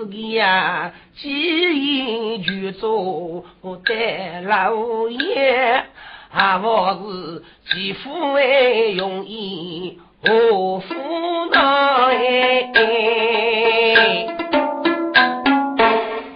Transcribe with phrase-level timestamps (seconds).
[0.00, 3.44] 此个呀，几言就做
[3.84, 5.84] 得老爷，
[6.30, 6.66] 还不
[7.10, 9.98] 是几副哎容易。
[10.22, 10.94] 我父
[11.52, 12.66] 老哎，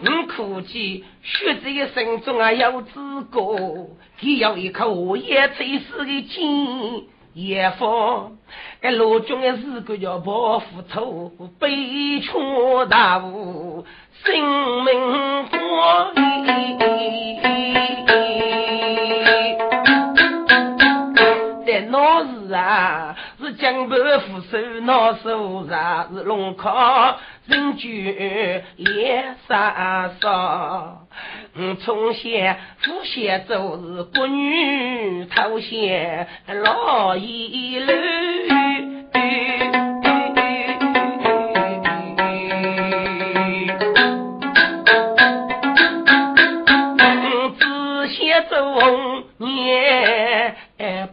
[0.03, 3.41] 我估计学在心中啊有资格，
[4.21, 8.33] 他要一口也最死的金也放。
[8.81, 13.84] 哎，罗中的日子叫报复仇，悲却大悟，
[14.25, 16.15] 性命过。
[21.67, 23.17] 在闹市啊！
[23.41, 30.99] 是江畔扶手闹手上，是龙考人居脸杀杀。
[31.56, 36.27] 我从前父先走是国女头先
[36.62, 37.93] 老一路。
[47.59, 48.56] 只先做
[49.38, 50.56] 年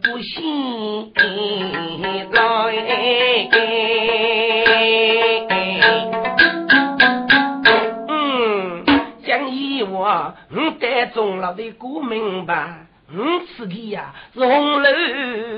[0.01, 1.11] 不信。
[2.31, 3.49] 老哎，
[10.11, 12.85] 我，我带中了的古明白，
[13.15, 14.89] 我此地呀是红楼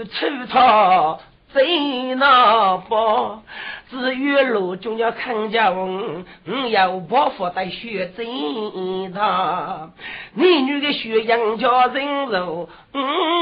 [0.05, 1.19] 粗糙
[1.51, 3.41] 最难包，
[3.89, 9.89] 至于路中要看家文，我要包袱在学真他，
[10.33, 12.99] 你女的学养家人柔，我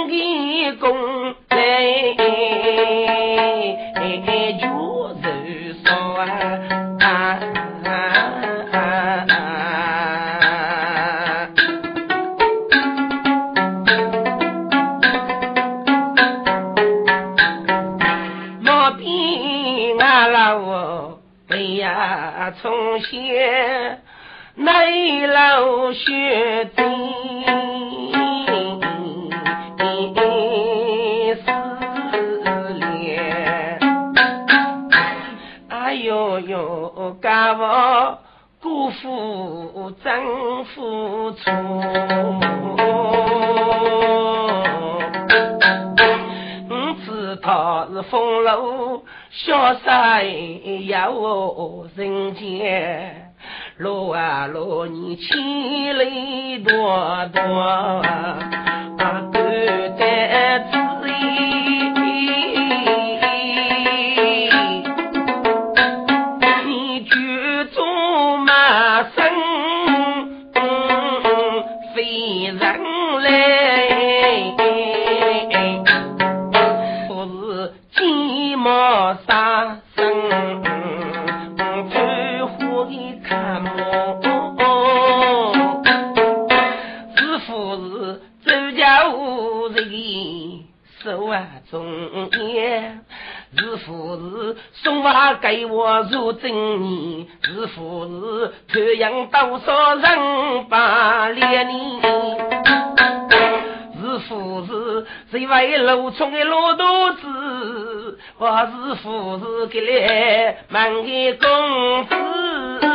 [0.08, 1.58] 的功来
[4.60, 4.66] 就
[5.22, 7.40] 是说啊。
[22.50, 24.02] 从前
[24.56, 26.81] 内老学子
[31.35, 31.51] 思
[32.80, 33.78] 念，
[35.69, 38.18] 哎呦呦，干我
[38.59, 41.53] 辜负丈夫错，
[46.69, 49.04] 我知他是风流。
[49.33, 53.33] 潇洒有人间，
[53.78, 57.42] 路啊路，你千里多多，
[93.92, 95.34] 是不是送花。
[95.36, 96.52] 给我如真
[96.82, 102.02] 年，是否是太阳多少人把连你？
[104.02, 108.20] 是否是谁为路中的老头子？
[108.38, 112.91] 我是否是给了满的公子？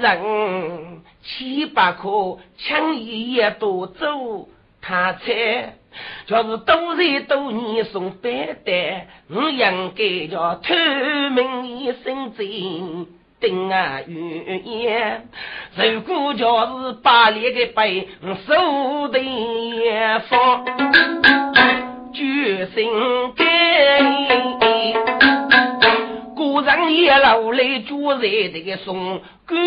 [0.00, 4.48] 人七八颗枪一夜夺走，
[4.80, 5.74] 他猜
[6.26, 10.74] 就是多人多年送白带，我应该叫偷
[11.30, 13.06] 明一生真
[13.40, 15.28] 定啊预言。
[15.76, 19.20] 如果就是把那个背，我手的
[20.28, 20.64] 放。
[22.74, 23.44] 心肝，
[26.52, 29.58] 古人也老来住在这个松，关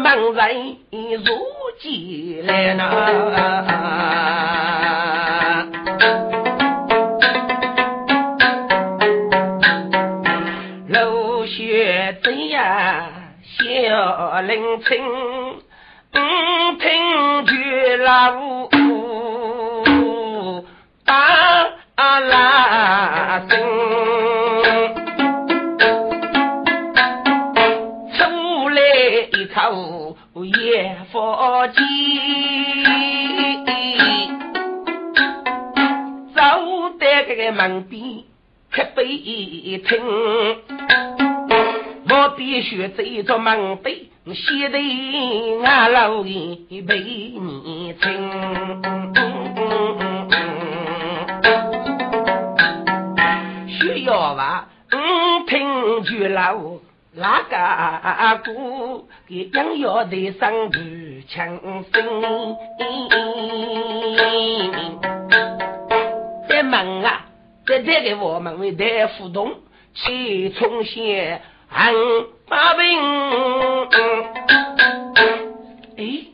[0.00, 0.76] 门人
[1.24, 1.38] 如
[1.80, 2.84] 进来呐。
[10.88, 13.08] 楼雪怎呀，
[13.44, 15.00] 小林青，
[16.10, 18.32] 听句老
[21.04, 23.60] 打拉声，
[29.72, 31.80] 一口野火鸡，
[36.34, 36.42] 走
[37.00, 38.24] 在这个门边，
[38.70, 39.98] 可被听，
[42.10, 43.96] 我必须走着门边，
[44.34, 44.78] 写得
[45.64, 48.30] 俺老爷被你听。
[53.68, 54.68] 需要吧？
[54.90, 56.58] 嗯，听句老
[57.14, 61.60] 那个歌，给养要的上句强
[61.92, 62.56] 声。
[66.48, 67.26] 在门啊，
[67.66, 69.56] 在这个我们为在互动，
[69.92, 71.92] 去重现俺
[72.48, 72.98] 八兵。
[75.98, 76.26] 哎，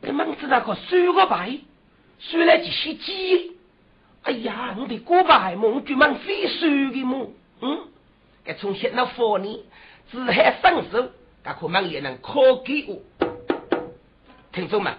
[0.00, 1.58] 你们知道个输个牌，
[2.20, 3.52] 输了几些鸡？
[4.22, 7.32] 哎呀，我的哥白梦就蛮非输的么？
[7.60, 7.80] 嗯，
[8.44, 9.62] 该从现在放你，
[10.10, 11.10] 只海上手，
[11.44, 13.02] 那可能也能靠给我。
[14.52, 14.94] 听众们，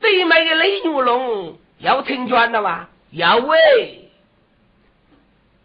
[0.00, 2.90] 对面的雷牛龙要听劝了吧？
[3.10, 4.10] 要喂，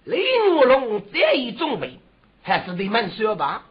[0.06, 2.00] 雷牛龙这一准备，
[2.44, 3.66] 还是得蛮说吧？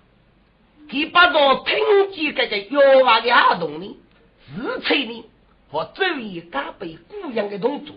[0.88, 3.96] 他把着听见这个妖娃的阿动呢，
[4.54, 5.24] 自吹呢，
[5.70, 7.94] 和注意加倍姑娘的动作。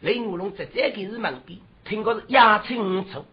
[0.00, 3.24] 雷牛龙在这个日门边，听个是鸦青五臭，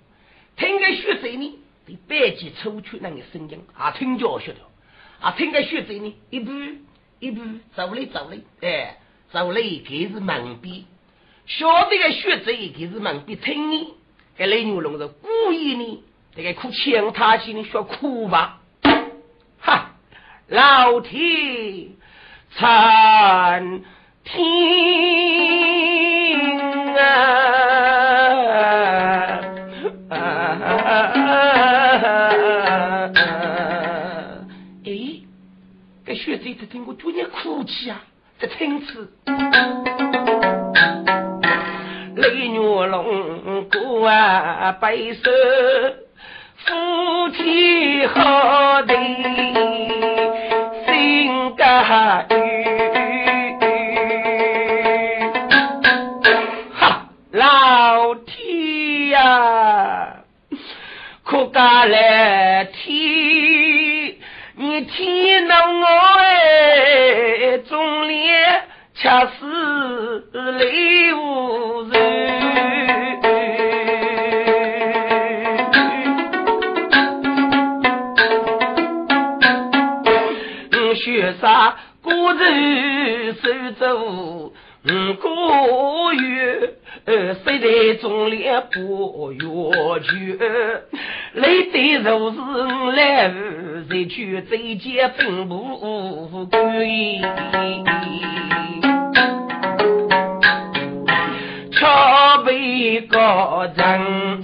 [0.56, 1.60] 听个血水呢，
[1.90, 4.60] 比白鸡抽出那个声音，啊，听着晓得，
[5.20, 6.52] 啊，听个血水呢，一步
[7.18, 7.42] 一步
[7.76, 8.98] 走来走来，哎，
[9.32, 10.84] 走来给是门边，
[11.48, 13.88] 晓得个血水给是门边听呢，
[14.38, 16.04] 这雷武龙是故意呢，
[16.36, 18.62] 这个哭腔他心里说哭吧，
[19.60, 19.96] 哈，
[20.48, 21.88] 老天
[22.52, 23.82] 参
[24.24, 25.00] 天。
[30.12, 31.29] 哎，
[36.20, 38.02] 学这次听我多年哭泣啊，
[38.40, 39.10] 这听次。
[42.16, 45.32] 雷女龙哥啊，白首
[46.58, 48.94] 夫妻好的
[50.86, 52.26] 心甘哈，
[57.32, 60.16] 老天呀、啊，
[61.54, 62.66] 干来！
[65.00, 65.86] 天恼我
[66.18, 68.64] 哎，总连
[68.96, 72.20] 恰似泪无人。
[80.96, 82.44] 雪山孤舟
[83.42, 84.52] 手走，
[84.84, 86.74] 嗯，过月。
[87.44, 89.40] 谁在中连不越
[90.02, 90.38] 去？
[91.34, 92.38] 累得如是
[92.96, 97.20] 来日去，再见并不归。
[101.72, 104.42] 桥北高人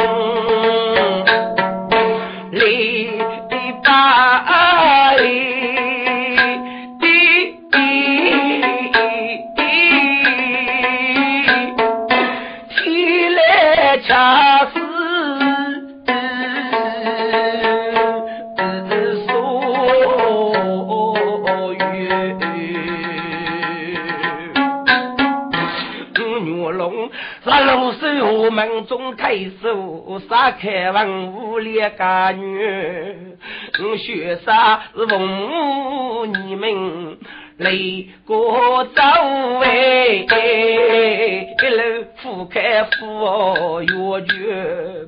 [28.46, 33.38] 我门中太守杀开文武两家女，
[33.98, 37.18] 学杀是父母你们
[37.58, 39.02] 雷过走
[39.64, 45.08] 哎，一路铺开富越绝，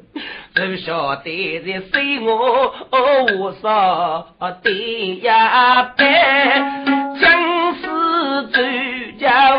[0.56, 2.74] 都晓得在谁我
[3.40, 4.30] 我少
[4.64, 6.06] 的呀呗，
[7.22, 7.84] 将士
[8.48, 8.58] 走
[9.20, 9.56] 家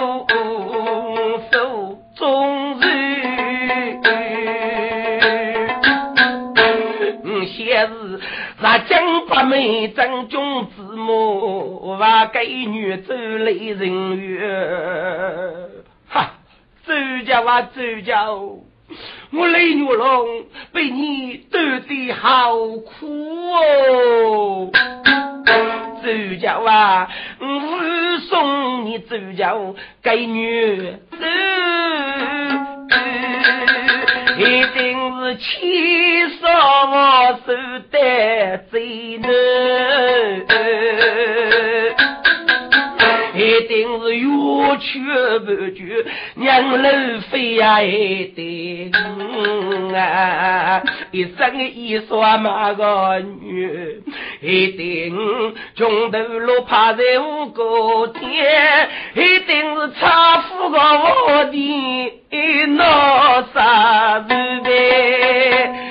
[9.59, 15.69] 将八妹张君子母，把给女走来人缘。
[16.09, 16.35] 哈，
[16.87, 16.95] 周
[17.27, 24.71] 家哇周家，我雷玉龙被你斗得好苦哦。
[26.03, 27.09] 周家啊，
[27.41, 29.55] 我送你周家
[30.03, 31.17] 给女走，
[35.39, 37.53] 定是气死我手
[37.91, 39.29] 的最难，
[43.79, 44.99] 定是冤屈
[45.47, 46.05] 不绝，
[46.35, 48.91] 娘老飞呀一定
[49.95, 50.83] 啊，
[51.13, 54.03] 一生一双马个女。
[54.41, 55.17] 一定
[55.75, 64.29] 穷头路趴在五个天，一定是差富个我的那啥子
[64.63, 65.88] 呗？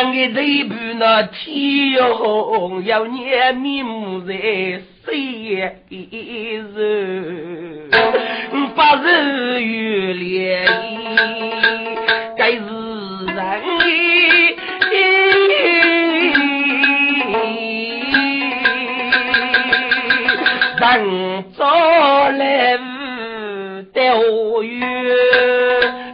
[0.00, 4.32] 那个内部那天红，要念面目在
[5.04, 5.74] 谁
[6.76, 7.90] 日？
[8.76, 10.64] 八日月连，
[12.36, 12.60] 该是。
[20.96, 26.07] 人早来无钓鱼，对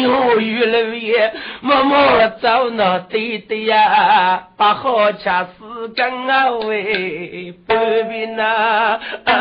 [0.00, 5.28] 鸟语楼也默默走那对对呀，把好吃
[5.58, 7.74] 死干啊喂，不
[8.08, 9.32] 必那啊啊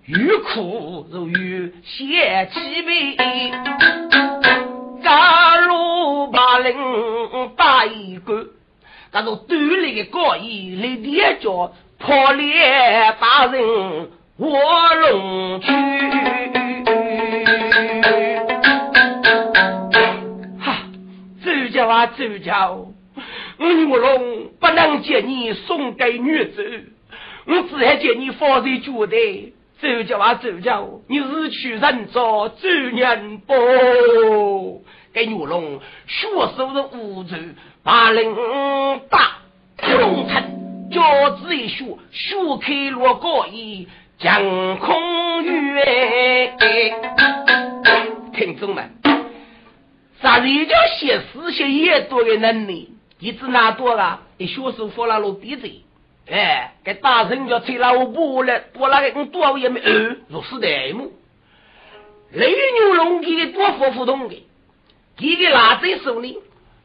[0.05, 3.15] 欲哭如欲写起悲，
[6.71, 8.47] 如把人打一个，
[9.11, 15.67] 那种独立的高义来叠脚破裂打人卧龙去。
[20.59, 20.87] 哈，
[21.43, 26.85] 周家啊周家，卧龙不能接你送给女子，
[27.45, 29.53] 我只还接你放在脚的。
[29.81, 33.53] 周家啊，周家，你是去人早，周人不？
[35.13, 37.35] 给牛龙血手的无助，
[37.83, 38.35] 把人
[39.09, 39.39] 打
[39.97, 43.87] 龙城，脚趾一血，血开落高衣，
[44.19, 46.53] 将空月。
[48.33, 48.91] 听众们，
[50.21, 52.93] 啥人叫写诗写也多的能力？
[53.19, 55.69] 一直拿多了，一血手放了落地子。
[56.29, 61.07] 哎，给大人叫吹了我不了，多那个跟多少也没二，如此的么？
[62.31, 64.47] 雷牛龙给多佛互动的，
[65.19, 66.39] 给个拿在手里，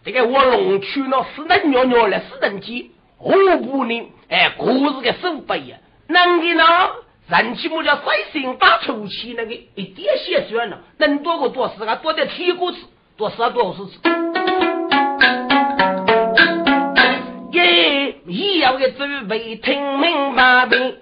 [0.04, 4.12] 这个我龙去了四等尿尿了，四等鸡，何不呢？
[4.28, 5.76] 哎，各是个手背呀，
[6.08, 6.64] 能的呢？
[7.28, 12.78] 人起么叫三心打抽气那个一点血算了，能多个多死啊，多点铁骨子，
[13.16, 13.98] 多死啊多少次？
[17.54, 20.94] 也要一准备听明白的。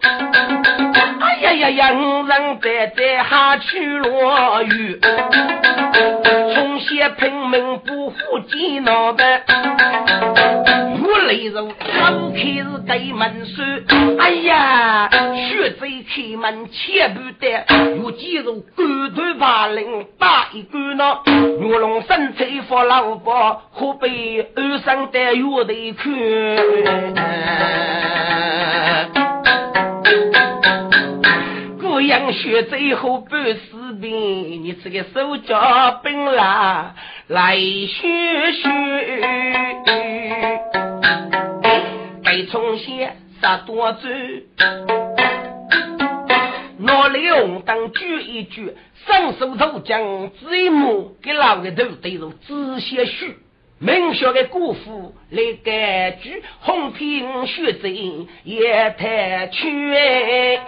[1.21, 5.01] 哎呀呀呀，五人在在下去落雨，
[6.55, 8.17] 从些拼命不服
[8.51, 9.43] 气脑袋。
[11.33, 13.87] 雷如刚开始开门时，
[14.19, 15.09] 哎呀，
[15.49, 17.65] 血贼开门千不得，
[17.97, 18.85] 有几如狗
[19.17, 21.21] 头把人打一个呢。
[21.27, 26.05] 玉龙生财发老婆，河北二生的月头看。
[31.81, 36.95] 姑娘血贼后半死兵，你这个手脚笨啦，
[37.29, 38.72] 来学学。
[43.59, 44.09] 多走，
[46.79, 48.75] 拿李红灯举一举，
[49.07, 53.27] 伸手投江一幕给老个头对着仔细数，
[53.79, 60.61] 明晓的姑父来改句，红皮血贼也太缺，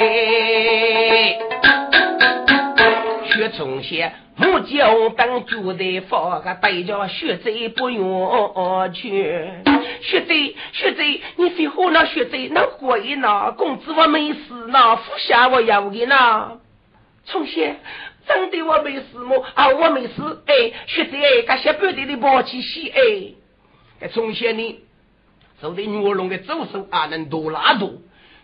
[3.35, 4.15] 血从前。
[4.37, 9.49] 木匠当主的放个对着学贼不用去，
[10.03, 13.53] 学贼学贼，你废话那学贼那会呢？
[13.53, 16.59] 公子我没事呢，副下我要的呢。
[17.27, 17.79] 从前
[18.27, 19.45] 真的我没事么？
[19.55, 20.13] 啊，我没事。
[20.47, 23.01] 哎，学贼哎，感谢半地的宝气息哎。
[24.01, 24.83] 哎，从前呢，
[25.63, 27.93] 受的牛龙的左手啊，能多拉多，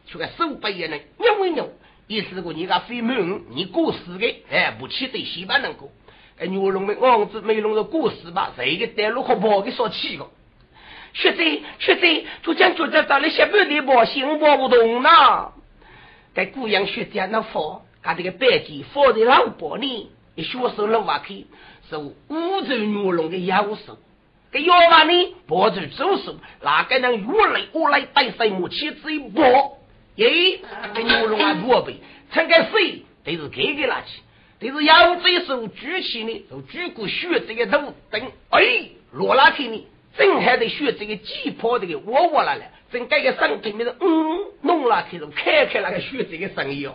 [0.06, 1.68] 出个手背也能扭一扭。
[2.11, 5.93] 意思个，你个非门，你过世的，哎，不起对西班能过。
[6.40, 8.50] 哎，牛龙的王子没弄个过世吧？
[8.57, 10.29] 谁个带路和跑给说起个？
[11.12, 15.52] 学贼学贼，就将觉得到了下半的毛心摸不动呢。
[16.35, 21.45] 在姑娘学贼那佛，他这个白鸡放在老包里，一学手了挖开，
[21.88, 23.99] 是五洲牛龙的腰手。
[24.50, 29.21] 给药丸呢，抱住左手，哪个能越来越来带什么气子一
[30.21, 30.27] 抱？
[30.27, 30.61] 耶，
[30.95, 31.95] 这牛龙啊，驼背，
[32.33, 34.21] 撑个水都是给给拿去，
[34.61, 38.61] 都是腰这手举起呢，就举过血这个头等，哎，
[39.12, 39.87] 落哪去呢？
[40.19, 46.95] 正还得学这个鸡婆这个窝窝来了，正盖个身体面的，嗯，弄哪去就开开那个学这个生意哦。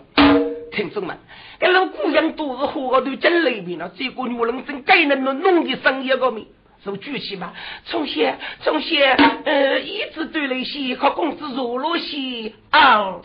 [0.72, 1.18] 听众们，
[1.60, 6.46] 这老姑娘都是活都真累命了，这个女人真该能弄弄的生意个命。
[6.86, 7.54] 都举起嘛，
[7.86, 13.20] 从前从前，呃，一直对那些靠公子入了些啊，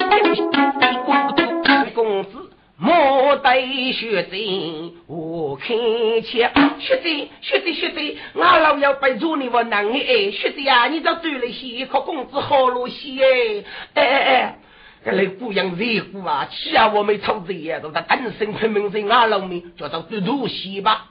[1.94, 5.76] 公子莫对学贼，我看
[6.22, 6.50] 见。
[6.80, 13.62] 学贼学贼学贼，俺老要背着你我能哎，学贼呀，你这对那些靠公子好了些
[13.92, 14.58] 哎哎哎，
[15.04, 21.10] 这那姑娘热乎啊，起啊我没操贼呀，都在单身拼命在俺老面，叫做对路西吧，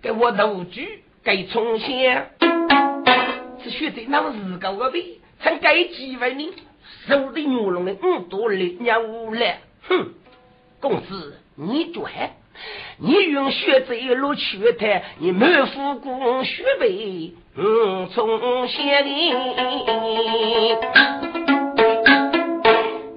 [0.00, 1.02] 给我投举。
[1.22, 2.30] 该从前。
[3.62, 6.52] 是学的那日高个呗，趁该机会呢，
[7.08, 9.00] 手里牛龙的五多力鸟
[9.32, 10.14] 来，哼，
[10.80, 12.36] 公子你拽，
[12.98, 19.10] 你用学这一路去谈，你满腹功学呗，嗯，从前的，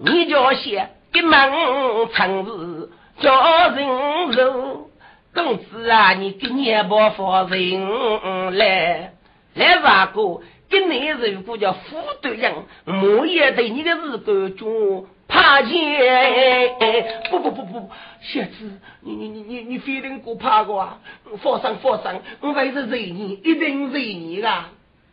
[0.03, 3.87] 你叫写一门成字叫人
[4.31, 4.87] 肉。
[5.33, 9.13] 公子啊，你给年包放人来
[9.53, 10.41] 来啥个？
[10.69, 15.69] 跟你如果叫副队长，我也对你的日子就怕见。
[17.29, 17.89] 不不不不，
[18.21, 20.99] 小子，你你你你你非得给我怕过啊？
[21.41, 24.65] 放心放心，我还是认你，一定认你的。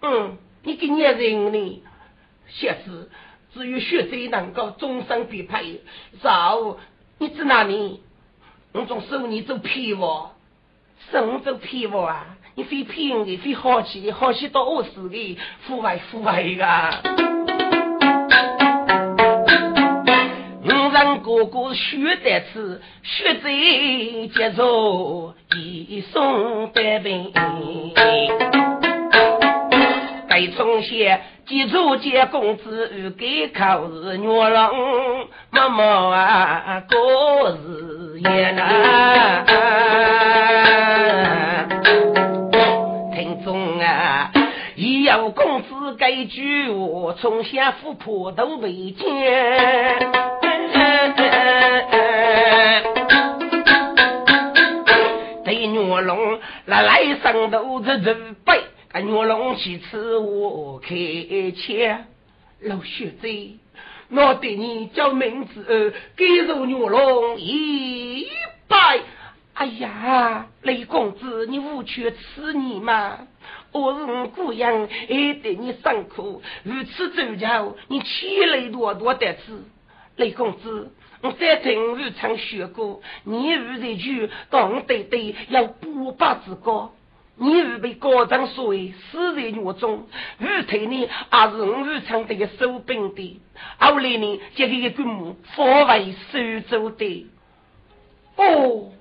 [0.02, 1.82] 嗯，你给你认呢？
[2.46, 3.10] 小子，
[3.52, 5.80] 只有学贼能够终身必配。
[6.22, 6.76] 少，
[7.18, 8.00] 你指哪里？
[8.78, 10.30] 我种收你做屁娃，
[11.10, 12.26] 收你做屁娃啊！
[12.54, 17.02] 你非骗的，非好奇的，好奇到我死的，腐败腐败的。
[20.62, 27.32] 五人哥哥学得吃，学贼接着一送百病。
[30.28, 34.70] 该从前记住接公子给考试，女郎
[35.50, 37.50] 妈妈啊，过
[38.18, 39.44] 也难，
[43.14, 44.32] 听众啊！
[44.74, 49.06] 一有公子该句话，从前富婆都未见。
[55.44, 58.60] 对牛龙来来生都是日背，
[59.02, 60.88] 牛龙去吃我开
[61.56, 62.06] 钱，
[62.60, 63.28] 老学子。
[64.10, 68.26] 我对你叫名字，给入牛龙一
[68.66, 69.00] 拜。
[69.54, 73.26] 哎呀，雷公子，你无缺此你吗？
[73.72, 79.64] 我是我姑娘，也对你辛苦，如此周巧，你气雷多多得子。
[80.16, 80.92] 雷公子，
[81.22, 86.92] 我在听日常学过，你如这句讲对对，要不八之高。
[87.40, 93.40] 你是被高长所谓死在狱中，玉腿呢，还是我日常的个收兵的，
[93.78, 97.26] 后来呢，这个一个墓方为苏州的。
[98.36, 98.92] 哦，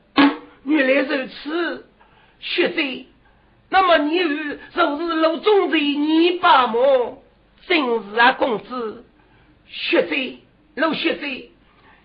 [0.63, 1.88] 原来如此，
[2.39, 3.08] 学贼。
[3.69, 6.78] 那么你与就是陆中的你爸妈，
[7.67, 9.04] 真是啊，公子，
[9.67, 10.39] 学贼，
[10.76, 11.52] 陆学贼，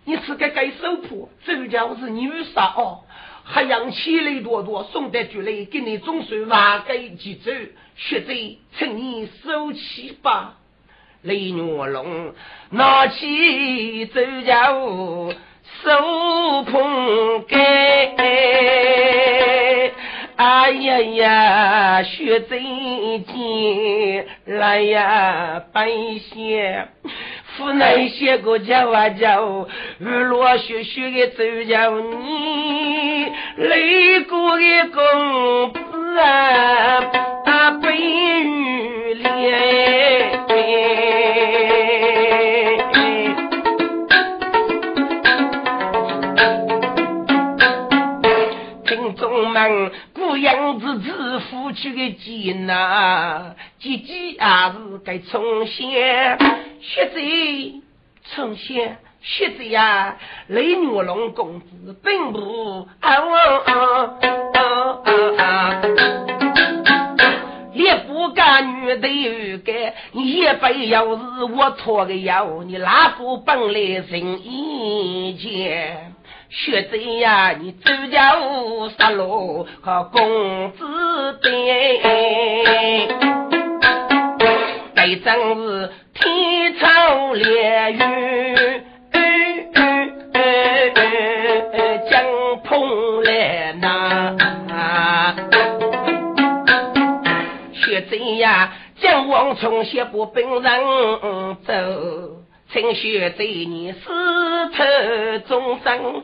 [0.05, 3.05] 你是个该收铺，周家是你与啥哦？
[3.45, 7.51] 还养起来多多，送得出来给你总算挖个几走，
[7.97, 10.55] 学贼趁你收起吧。
[11.23, 12.35] 雷牛龙
[12.71, 15.33] 拿起周家务，
[15.83, 18.15] 手捧盖。
[20.35, 26.89] 哎呀呀，学贼进来呀，白些。
[27.57, 37.05] 府内写个叫啊叫，日落雪雪的走叫你，累过的公子啊，
[37.45, 40.41] 啊背雨脸。
[48.87, 56.39] 听众们，姑娘子子夫妻的艰难，姐姐还是该从先。
[56.83, 57.81] 学贼
[58.25, 60.17] 从前，学贼呀，
[60.49, 63.19] 雷女龙公子并不啊，
[67.73, 69.73] 烈不干女的有个，
[70.13, 76.17] 一辈要是我错个腰，你哪个本来人一见？
[76.51, 83.09] 学子呀，你走家务杀戮和公子对，
[84.97, 87.99] 这真是天朝烈雨。
[92.11, 92.25] 江
[92.65, 94.37] 碰来呐，
[97.73, 100.63] 学子呀，将王从写不本人
[101.65, 101.73] 走，
[102.73, 104.01] 趁学子你死
[104.75, 104.85] 透
[105.49, 106.23] 终生，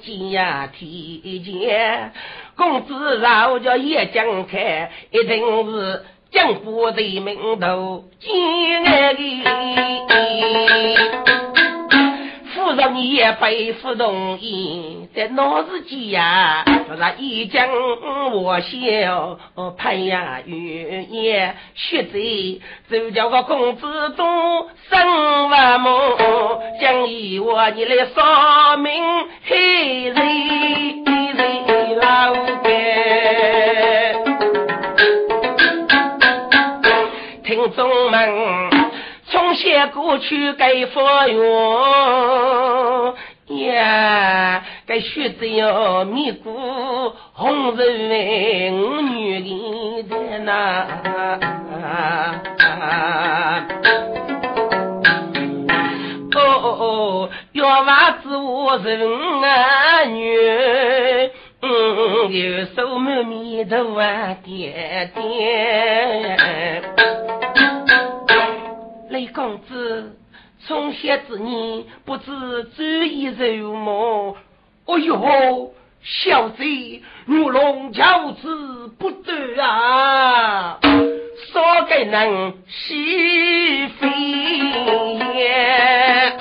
[0.00, 2.12] 见呀提前，
[2.56, 9.44] 公子饶叫叶江开，一定是江湖的名头，敬爱的。
[12.54, 16.64] 不让你也背负容易，在闹日间呀，
[16.98, 17.68] 让一将
[18.32, 19.38] 我笑，
[19.78, 22.60] 盼呀月夜血贼，
[22.90, 26.18] 就叫个公子多生万梦，
[26.80, 28.92] 将以我你来说明
[29.44, 30.16] 黑人
[32.00, 32.34] 老
[32.64, 34.25] 爹，
[37.46, 38.70] 听众们。
[39.28, 43.14] 从写过去该佛哟
[43.48, 50.86] 呀，该学子哟迷糊红人为五女的在那。
[56.34, 59.08] 哦哦哦，要娃子我人
[59.42, 60.38] 啊女，
[61.62, 66.95] 嗯，有手满面头啊爹爹。
[69.36, 70.16] 公子，
[70.60, 74.34] 从小子你不知专一柔毛，
[74.86, 80.78] 哎呦，小贼如龙骄子不得啊！
[81.52, 82.94] 说给人是
[84.00, 84.08] 非
[85.34, 86.34] 也？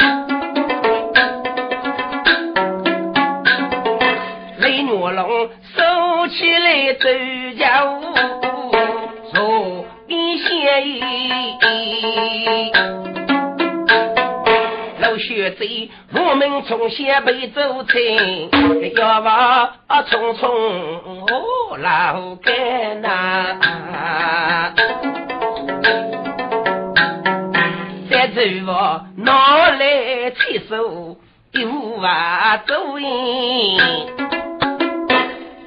[4.60, 7.10] 雷女龙收起来走
[15.00, 15.66] 老学子，
[16.14, 18.50] 我们从小被走亲，
[18.96, 20.44] 要往匆匆
[21.70, 24.74] 我老干呐。
[28.10, 31.18] 再走我拿来牵手，
[31.54, 33.10] 一无法走远。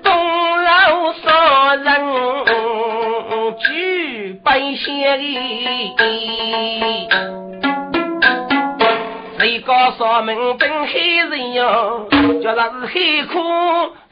[0.02, 1.88] 东楼上人
[4.48, 5.20] 举白线。
[9.38, 12.08] 谁告诉门本黑人哟？
[12.42, 13.38] 叫他是黑苦，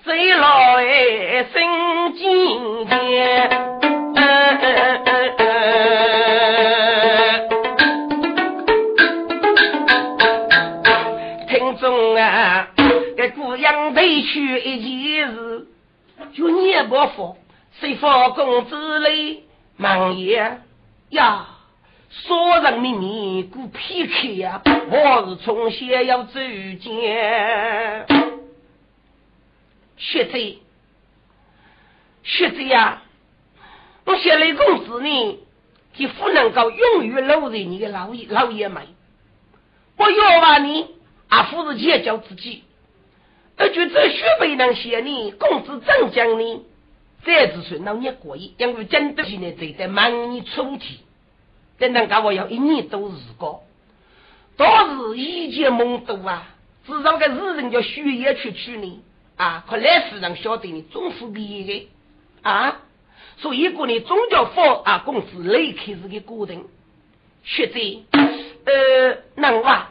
[0.04, 3.50] 谁老爱生金钱？
[11.48, 12.68] 听众啊，
[13.16, 15.66] 这姑娘得去一件事，
[16.34, 17.36] 就你不服，
[17.80, 19.42] 谁发工资嘞？
[19.76, 20.60] 忙爷
[21.10, 21.48] 呀！
[22.08, 26.40] 说人秘密过 PK 呀，我是从小要走
[26.80, 28.06] 见。
[29.98, 30.58] 学者，
[32.22, 33.02] 学者呀，
[34.04, 35.38] 我写雷公子呢，
[35.94, 38.86] 就不能够永远留在你的老爷老爷们。
[39.98, 40.86] 我要话你，
[41.28, 42.62] 阿夫是结交自己，
[43.56, 46.64] 而就这学辈能写你，公子真讲你，
[47.26, 51.00] 再子孙那你过意，因为真的现在在在忙你出题。
[51.76, 53.58] 等等，讲我要一年多时光，
[54.56, 56.54] 倒是一件懵懂啊！
[56.86, 59.02] 至少个日人叫血液去取呢
[59.36, 59.64] 啊！
[59.68, 61.88] 可来世人晓得你总是别的
[62.42, 62.80] 啊！
[63.38, 66.64] 所以过呢，总叫放啊公子离开这个过程。
[67.42, 69.88] 学者，呃，能哇？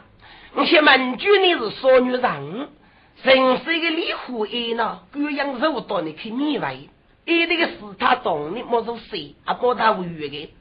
[0.54, 2.68] 我先问句，你是少女人，
[3.22, 5.02] 人是一个离婚呢？
[5.12, 6.88] 各样肉到你去米味，
[7.26, 9.58] 一这个事他懂，的莫说谁啊？
[9.60, 10.54] 莫他无语的。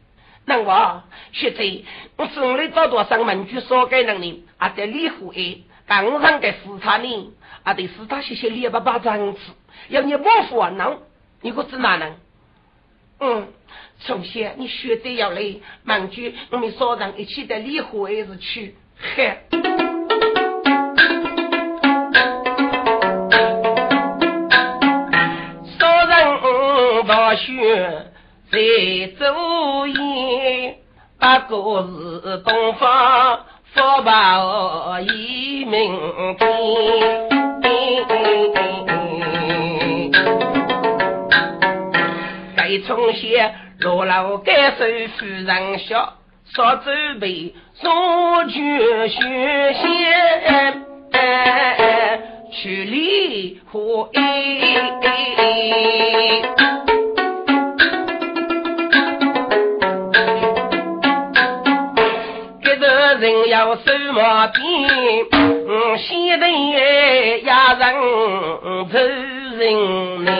[0.45, 1.85] 那我学者，
[2.17, 9.39] 我手里找多少文具少给能力，啊，得离婚哎，刚上个视察呢，啊，得视察写写列巴巴张纸，
[9.89, 11.01] 要你不服啊，能，
[11.41, 12.15] 你可知哪能？
[13.19, 13.47] 嗯，
[13.99, 15.41] 从小你学得要来
[15.85, 18.75] 文具，我们少人一起的离婚还是去，
[19.15, 19.94] 嘿。
[27.35, 28.59] 在
[29.19, 30.77] 昼夜，
[31.19, 33.39] 八个是东方
[33.73, 35.99] 佛宝一名
[36.37, 36.45] 天。
[42.55, 44.85] 该从些坐牢该受
[45.17, 46.13] 夫人笑，
[46.55, 50.85] 少准备，送去学仙，
[52.51, 54.09] 去离婚。
[63.17, 63.81] 人要守
[64.13, 64.59] 马鞭，
[65.97, 67.95] 先得压人
[68.89, 68.99] 走
[69.57, 70.35] 人难。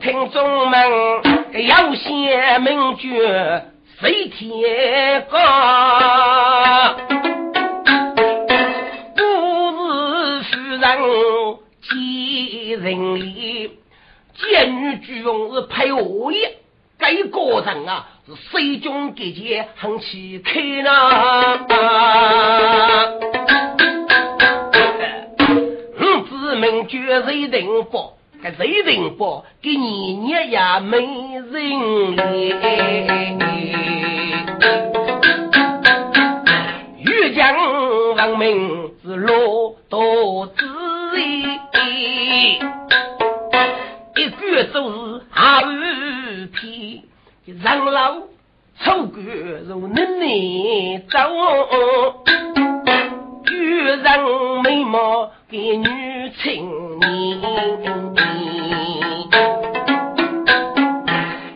[0.00, 0.78] 听众们
[1.66, 3.64] 要先明觉
[4.00, 5.38] 谁天高，
[9.16, 9.22] 不
[10.42, 10.86] 是夫人
[11.82, 11.90] 见
[12.80, 12.86] 人
[13.18, 13.70] 脸。
[14.40, 16.57] 见女主翁是配我也，
[17.08, 20.90] 该个人啊是水中结结很气开呢。
[25.98, 31.48] 五子名绝谁定宝，该谁定宝给年年也没人
[32.14, 32.18] 怜。
[36.98, 37.56] 欲将
[38.16, 40.68] 亡命是落刀子。
[44.64, 45.70] 做事还不
[46.52, 47.02] 偏，
[47.62, 48.16] 让老
[48.80, 49.24] 丑官
[49.66, 51.18] 如奶奶走，
[53.44, 53.50] 女
[53.82, 54.00] 人
[54.62, 57.40] 美貌给女青年，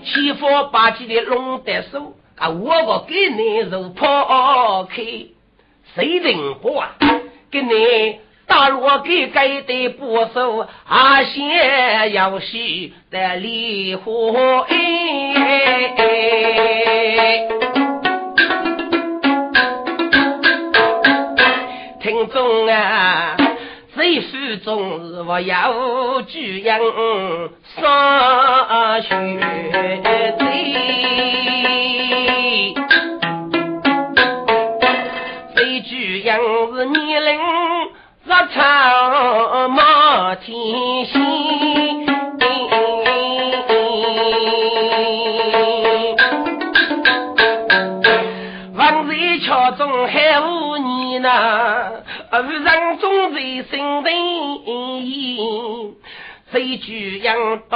[0.05, 2.49] 欺负霸气的龙得手啊！
[2.49, 5.03] 我个给你如抛开，
[5.95, 6.97] 谁人不啊？
[7.51, 8.21] 给你。
[8.55, 14.35] 大罗给给的不收，阿先要洗的离婚。
[22.03, 23.38] 听众啊，
[23.97, 26.79] 这书中是我要举样
[27.81, 29.17] 上学
[30.37, 30.37] 的，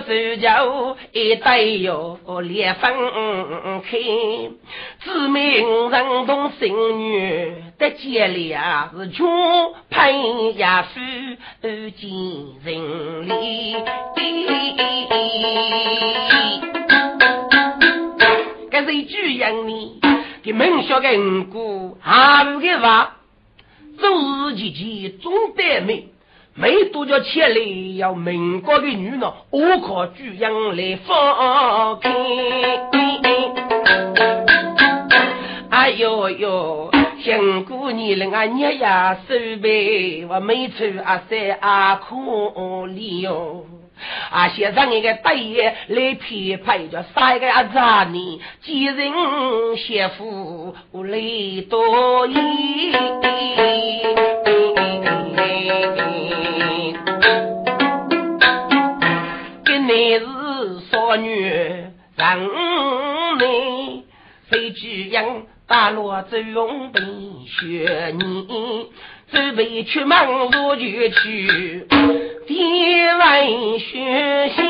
[0.00, 2.92] 学走脚，一带哟裂分
[3.82, 3.98] 开，
[5.00, 6.26] 知名人。
[6.26, 8.60] 同心女的结连
[8.96, 11.00] 是穷配呀夫
[11.96, 12.02] 见
[12.64, 13.28] 人。
[13.28, 13.76] 离。
[18.70, 20.00] 这是一句样呢，
[20.42, 23.16] 给门下的五姑还不给话，
[23.98, 24.10] 做
[24.50, 26.08] 日姐姐总得美。
[26.54, 32.10] 没多少钱里，要民国的女人，我靠举样来放开。
[35.70, 36.90] 哎呦呦，
[37.22, 43.64] 辛苦你了啊，日呀手背，我没穿啊衫啊可怜哟。
[44.30, 49.12] 啊，先生一个大爷来批判，叫三个阿杂呢，几人
[49.76, 52.42] 媳妇来多言。
[59.64, 60.26] 跟你是
[60.90, 61.92] 少女人
[63.38, 64.04] 美，
[64.50, 67.02] 谁知样大罗走用本
[67.46, 68.90] 学你，
[69.30, 71.86] 准备出门我就去。
[72.54, 73.46] 天外
[73.78, 74.62] 学仙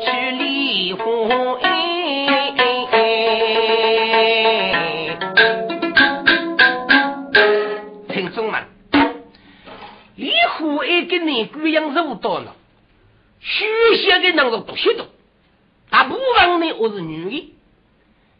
[0.00, 1.28] 去离婚，
[8.08, 8.64] 听众们，
[10.16, 12.54] 离婚一个你姑娘肉多了，
[13.40, 13.64] 学
[13.96, 15.06] 仙的人都不许多，
[15.88, 17.54] 大部分呢我是女的，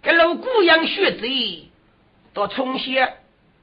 [0.02, 1.70] 跟老姑娘学贼
[2.35, 3.09] 到从小。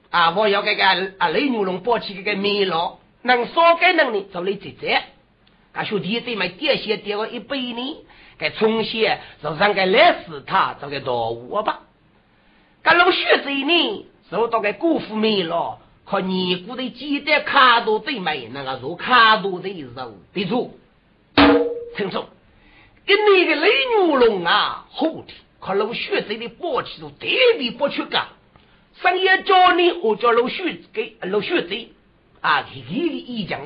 [0.09, 0.31] 啊！
[0.31, 0.85] 我要这个
[1.17, 5.03] 啊，雷牛龙抱起这个米老，能少给能力就来姐姐。
[5.73, 7.97] 啊，兄弟对买点些点我一百呢，
[8.37, 8.99] 该从小
[9.43, 11.81] 就让个来死他这个多我吧。
[12.83, 19.89] 搿老学子呢，受到个姑父米老可尼姑的鸡蛋卡多最美，那个肉卡多的肉
[20.33, 20.79] 的住，
[21.97, 22.29] 听说
[23.05, 28.27] 跟那个雷牛龙啊，后天可老血贼的宝气都特别不去干。
[29.01, 31.91] 上夜叫你，我叫老血给老血贼
[32.41, 33.61] 啊，给给一讲，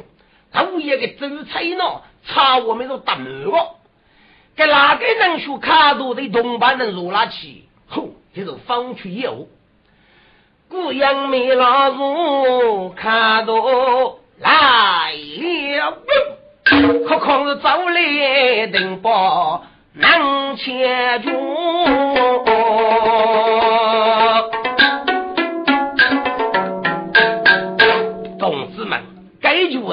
[0.51, 3.77] 头一个走菜呢，差我们都打满了。
[4.55, 7.63] 给哪个能学卡多的同伴能入那去？
[7.87, 9.47] 吼，就是放出业务。
[10.67, 13.53] 姑娘没老母看到
[14.39, 15.97] 来了，
[17.07, 21.29] 可况是走来登报难切住。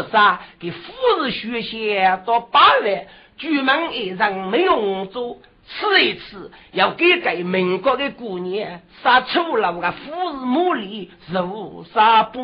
[0.04, 0.40] 啥？
[0.58, 5.38] 给夫人学些到八月，举门一上没用做。
[5.70, 12.40] 吃一次，要给给民国的姑娘杀出了我个富士母里如纱布，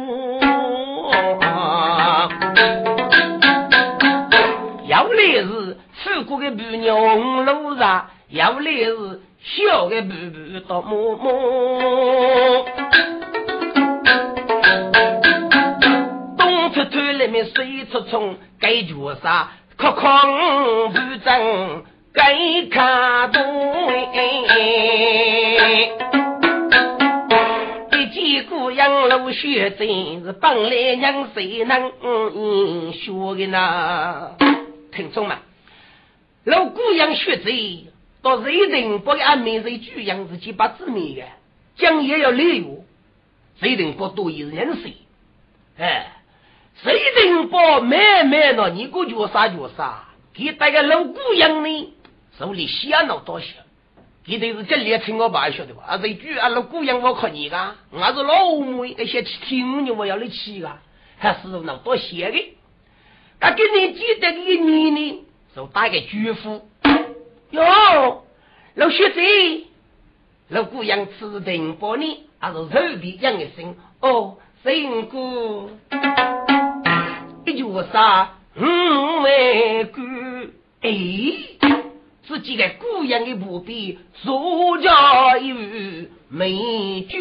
[4.87, 12.67] 要来是吃过的布娘红炉上，要来是小的布布到摸摸，
[16.85, 19.53] 东出头里面水出冲，该做啥？
[19.77, 21.85] 可况不争。
[22.13, 23.43] 该看多
[27.91, 31.91] 一见姑娘露雪真是本来娘谁能
[32.93, 34.37] 学的呢？
[34.93, 35.37] 听众们，
[36.45, 37.87] 老姑娘学贼，
[38.23, 41.23] 到谁定不按名谁举样子去把字面的，
[41.77, 42.85] 讲也要礼物，
[43.59, 44.95] 谁定不多一人谁？
[45.77, 46.13] 哎，
[46.85, 48.69] 谁定不慢慢呢？
[48.69, 50.05] 你个叫啥叫啥？
[50.35, 51.95] 给带个老姑娘呢？
[52.39, 53.47] 手里想了多少？
[54.27, 55.83] 一定是这里听我爸晓得吧？
[55.87, 60.71] 啊，这句啊，老姑娘我看你个，我是老妹，那些听你我要你去个，
[61.19, 62.57] 还是能多些的。
[63.41, 65.25] 他给你记得个你呢，
[65.57, 66.69] 就打个祝福。
[67.51, 68.25] 哟，
[68.75, 69.65] 老学生，
[70.49, 75.71] 老姑娘吃定包呢，还是头皮养一声哦，辛苦。
[77.47, 78.33] 一句啥？
[78.57, 80.01] 嗯，为姑
[80.83, 80.91] 哎。
[82.27, 85.53] 自己的姑娘的墓碑，塑家一
[86.31, 87.13] 美眷。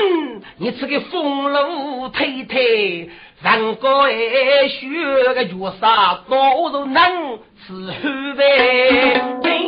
[0.00, 4.88] 嗯，你这个风流太太，人高爱学
[5.34, 8.42] 个绝杀，多都能吃后呗。
[9.40, 9.64] 学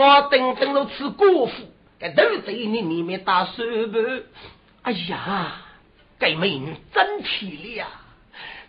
[0.00, 1.52] 我等等都吃果腹。
[2.00, 4.22] 在都在你里面打手板，
[4.80, 5.52] 哎呀，
[6.18, 7.88] 这美女真漂亮！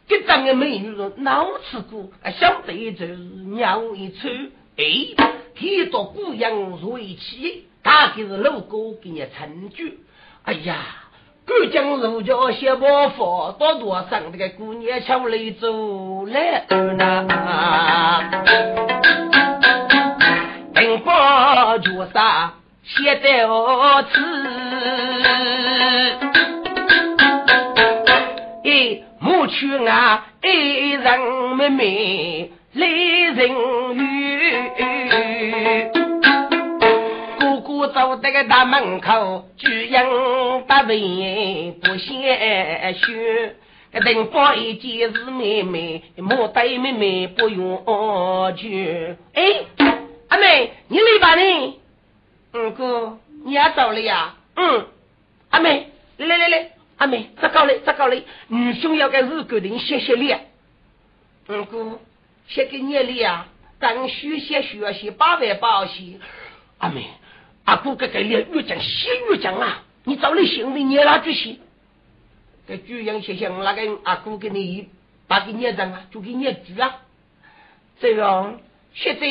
[0.06, 4.28] 这张个美女说脑吃过，相对就是娘一出，
[4.76, 5.16] 哎，
[5.56, 9.86] 提到姑娘如一起，大概是老哥给你成就。
[10.44, 10.76] 哎呀，
[11.46, 16.66] 干将如家小包袱，多多上这个姑娘桥里走来，
[20.82, 22.54] 等把脚上。
[22.84, 24.20] 写在何处？
[28.66, 34.64] 哎，母去啊，爱人妹妹来人雨。
[37.40, 43.14] 哥哥走在个大门口，举阳八位不嫌羞。
[44.04, 49.16] 等宝一见是妹妹，莫对妹妹不用惧。
[49.36, 49.44] 哎，
[50.32, 51.80] 阿妹，你来吧你。
[52.54, 54.38] 嗯哥，你也走了呀？
[54.56, 54.88] 嗯，
[55.50, 57.82] 阿妹，来来来来，阿妹，咋搞嘞？
[57.86, 58.24] 咋搞嘞？
[58.48, 60.34] 女兄要给日狗的，你谢谢你。
[61.48, 62.00] 嗯哥，
[62.48, 63.48] 谢给你了呀。
[63.78, 66.18] 等学些学习，八万八些。
[66.78, 67.08] 阿妹，
[67.66, 69.84] 阿哥哥给你越讲谢越讲啊！
[70.06, 71.58] 你找你兄弟捏哪句些？
[72.70, 74.88] 这句样谢谢我那个阿哥给你
[75.28, 77.02] 把给你讲啊，就给捏住啊。
[78.00, 78.60] 这样，
[78.94, 79.28] 现在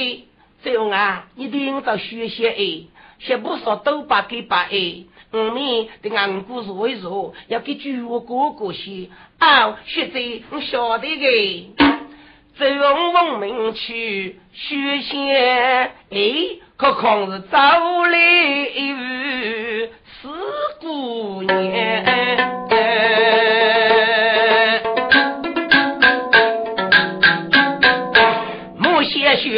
[0.63, 2.87] 这样啊，你听到学些哎。
[3.19, 11.27] 学不说都把给把哎，我们的俺姑说一说，要给举我哥哥些啊，学在我晓得个，
[12.59, 18.19] 走文明去学些哎，可况是早来
[18.75, 19.91] 一位
[20.23, 20.29] 四
[20.81, 22.60] 姑娘。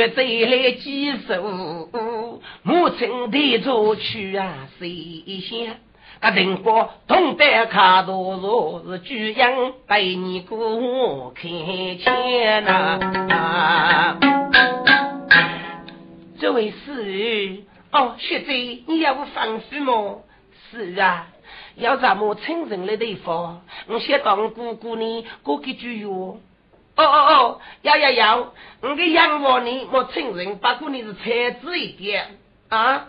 [0.09, 1.91] 些学在来几首。
[2.63, 5.77] 母亲的走去啊，谁想？
[6.21, 14.19] 啊，人过同得卡多若是巨阳带你过看钱呐。
[16.39, 18.55] 这位是哦，学长，
[18.87, 20.19] 你要我放肆吗？
[20.71, 21.27] 是啊，
[21.77, 26.39] 要咱们称人的地方，我先当姑姑呢，过几句哟。
[26.95, 32.39] 哦哦哦，要要要，我个养活你，我承认，不过你是才子一点。
[32.69, 33.07] 啊，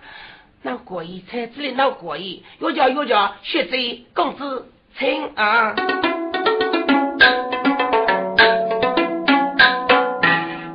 [0.61, 5.75] 那过意，才子的那过意，又叫又叫学贼公子请啊，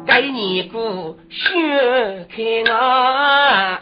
[0.07, 3.79] 给你个学开啊，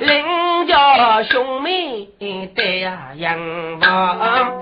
[0.00, 2.08] 邻家兄妹
[2.54, 4.52] 对呀养啊。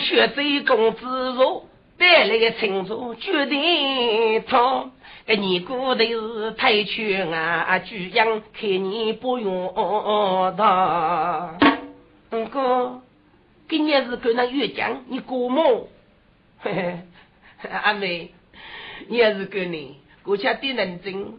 [0.00, 1.64] 学贼公子如
[1.98, 4.90] 带来的请主决定他，
[5.26, 9.72] 给你姑的是太缺啊，居养看你不用
[10.56, 11.58] 他。
[12.32, 13.02] 五哥，
[13.68, 15.62] 今年是跟那月江，你过吗？
[16.60, 16.72] 嘿
[17.58, 18.30] 嘿，阿妹，
[19.08, 21.34] 你也是跟你过去得认真，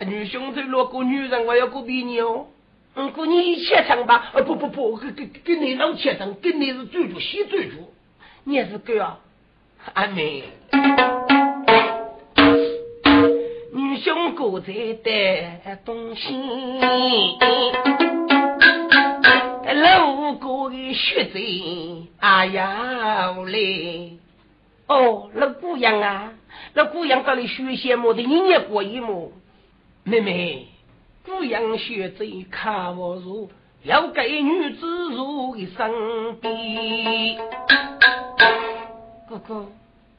[0.00, 2.46] 女兄弟落过女人，我要过比你哦。
[2.94, 4.30] 嗯，姑你切成吧？
[4.32, 7.92] 呃，不不不，跟跟跟你老切成，跟你是最主西最主，
[8.48, 9.18] 你也是哥啊，
[9.94, 10.44] 阿妹，
[13.72, 14.72] 女兄哥在
[15.02, 16.32] 带东西，
[19.74, 24.16] 老哥的血贼，哎呀嘞！
[24.86, 26.32] 哦，那姑娘啊，
[26.74, 28.22] 那姑娘到底学些么的？
[28.22, 29.32] 你也过一么？
[30.04, 30.68] 妹妹。
[31.24, 33.50] 姑养学贼看我如，
[33.82, 37.38] 要给女子如的身边。
[39.28, 39.66] 哥哥，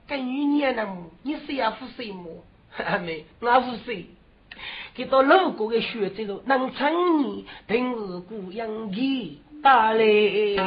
[0.08, 1.10] 给女年了么？
[1.24, 2.44] 你是要服谁么？
[2.78, 4.06] 阿 妹，我服谁？
[4.96, 10.58] 给到路过的学贼路，能称你定是姑养的大嘞。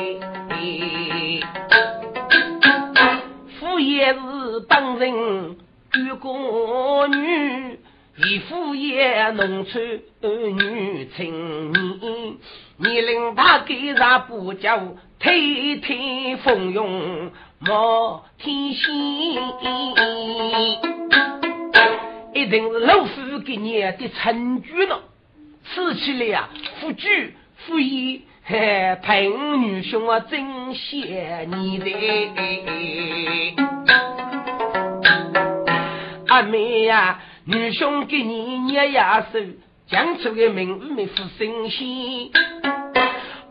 [3.58, 5.58] 夫也是当人
[5.94, 7.78] 遇过女。
[8.16, 12.36] 一夫也农村女青年，
[12.76, 14.78] 你令他给啥不叫
[15.18, 17.30] 天天风涌
[17.62, 19.34] 莫天心，
[22.32, 25.02] 一定是老夫给你的成就了。
[25.66, 26.48] 吃起来呀，
[26.80, 31.90] 富居富裕，还陪女兄啊，真谢你的
[36.28, 37.20] 阿妹呀。
[37.44, 39.38] 女兄给你捏牙手，
[39.86, 42.30] 讲出个名字没副新鲜。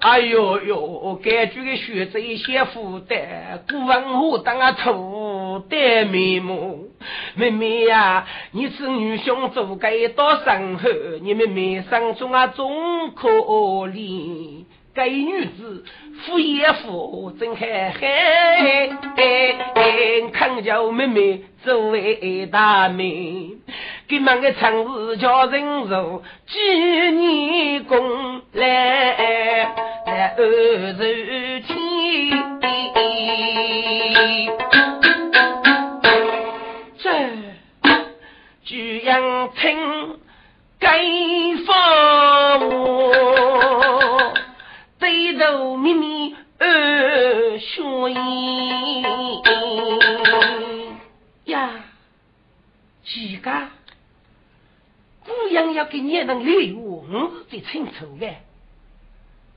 [0.01, 6.89] 哎呦呦，感觉个学子一些负担，古文化当啊土的面目。
[7.35, 10.89] 妹妹呀，你是女兄做该多深厚，
[11.21, 14.63] 你们妹生中啊总可怜。
[14.93, 15.85] 该女子
[16.25, 18.89] 富也富，真嗨嗨，
[20.31, 23.51] 看叫妹妹作为大妹，
[24.09, 26.57] 给忙个城市叫人如几
[27.11, 29.13] 年功来
[30.03, 30.43] 来二
[30.97, 31.77] 十天，
[36.97, 37.07] 这
[38.65, 40.19] 居阳城
[40.79, 40.97] 该
[41.67, 42.18] 放。
[56.23, 58.27] 娘要给你人礼物，我是最清楚的。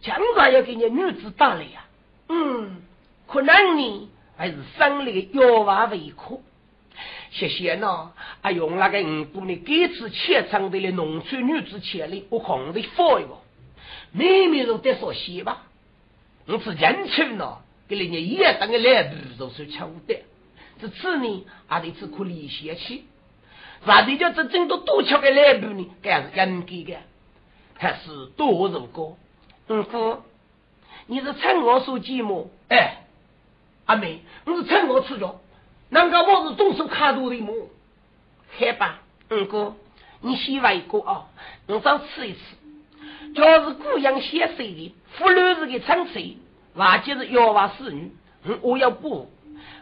[0.01, 1.85] 将来要给你女子打理呀，
[2.29, 2.83] 嗯，
[3.27, 6.43] 可能呢还是生的药娃为苦。
[7.31, 13.39] 谢谢呢，啊用那个五姑呢，给次切场的农村女子钱礼，我看的放一个。
[14.13, 15.63] 妹妹都得说些吧，
[16.47, 17.59] 我是人称呢，
[17.89, 20.17] 给人家一当个来步都是巧的，
[20.81, 23.05] 这次呢还得是可理解去，
[23.85, 25.91] 啥的叫这真多多吃个来步呢？
[26.03, 26.99] 该是应该的，
[27.75, 29.17] 还是多如歌？
[29.69, 30.23] 嗯哥，
[31.07, 32.47] 你是趁我手寂寞？
[32.69, 33.05] 哎，
[33.87, 35.41] 阿妹，你是趁我吃着，
[35.89, 37.53] 难道我是动手卡多的么？
[38.59, 39.75] 好吧，嗯哥，
[40.21, 41.27] 你喜欢一个啊，
[41.67, 42.41] 我少吃一次。
[43.35, 46.37] 要是姑娘写谁的，妇女是个长谁，
[46.75, 48.13] 娃就是要娃侍女，
[48.61, 49.31] 我要补，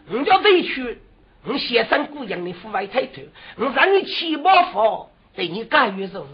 [0.08, 0.98] 我叫委屈，
[1.46, 3.22] 我先生姑娘的父外抬头，
[3.56, 6.28] 我让你起毛房，对你干预做事。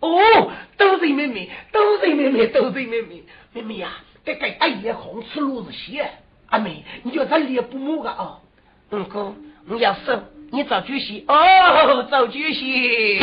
[0.00, 3.90] 哦，都是妹妹，都是妹妹，都是妹妹，妹妹呀，
[4.24, 6.10] 这个阿姨红吃路子些，
[6.48, 8.38] 阿妹，你叫他脸不木个啊？
[8.90, 9.34] 嗯哥，
[9.68, 13.18] 我要收，你早就洗哦，早就洗。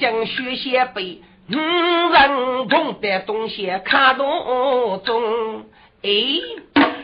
[0.00, 1.20] 将血先背，
[1.50, 5.66] 五人同的东西看懂中。
[6.02, 6.10] 哎，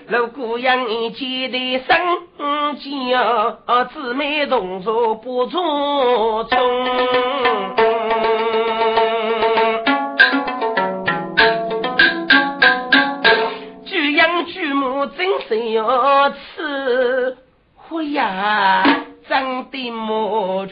[0.08, 1.94] 老姑娘记得生
[2.78, 3.58] 家，
[3.92, 6.56] 姊妹同坐不错中。
[15.48, 17.36] 谁要吃
[17.74, 18.82] 活呀？
[19.28, 20.66] 长得么？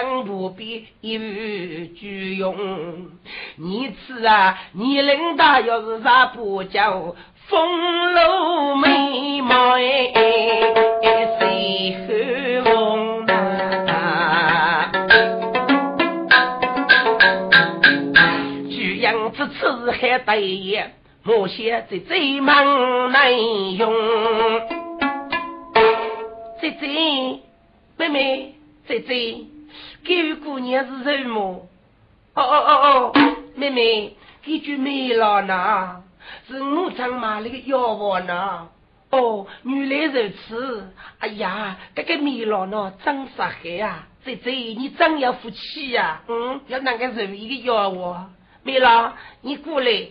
[0.00, 2.54] 姑娘不必一语俱用。
[3.56, 4.58] 你吃啊？
[4.72, 7.16] 你领导要是啥不叫
[7.48, 10.12] 风流美貌哎，
[11.40, 13.24] 谁和我
[13.90, 14.92] 啊？
[18.70, 20.78] 居样子吃还得意。
[21.26, 23.32] 我写这最忙难
[23.76, 23.92] 用，
[26.60, 26.86] 这这
[27.98, 28.54] 妹妹，
[28.86, 29.46] 这这
[30.04, 31.68] 这姑娘是什么？
[32.34, 36.04] 哦哦哦哦，妹妹，这句没了呢，
[36.46, 38.68] 是我常买那个药丸呢。
[39.10, 40.92] 哦，原来如此。
[41.18, 44.06] 哎呀，这个米老呢，真杀害啊！
[44.24, 46.22] 这这你真要福气呀！
[46.28, 48.30] 嗯，要哪个如意的药丸？
[48.62, 50.08] 米老，你过来。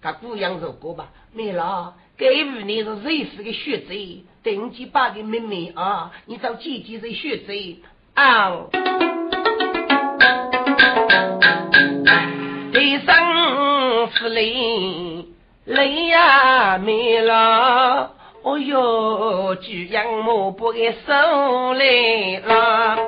[0.00, 1.94] 他姑娘如果吧，没了。
[2.16, 7.52] 该五年是瑞士的学者，等级八的妹妹啊，你找姐姐是学者
[8.20, 8.52] 啊。
[12.72, 13.16] 第三
[14.12, 15.24] 是泪，
[15.64, 18.12] 泪呀没了。
[18.42, 22.98] 哦哟，居然我不给收来了。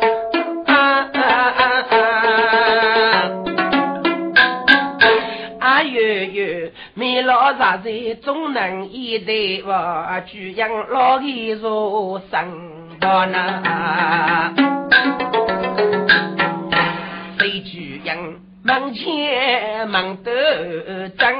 [6.95, 7.91] 你老杂在
[8.23, 14.53] 总能一代话，居然老一如生到那，
[17.37, 18.17] 谁居然
[18.63, 21.35] 门前忙得正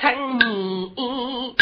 [0.00, 1.54] 成泥，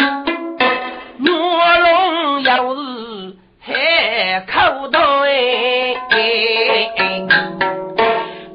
[1.20, 5.94] 卧龙要是还口头哎，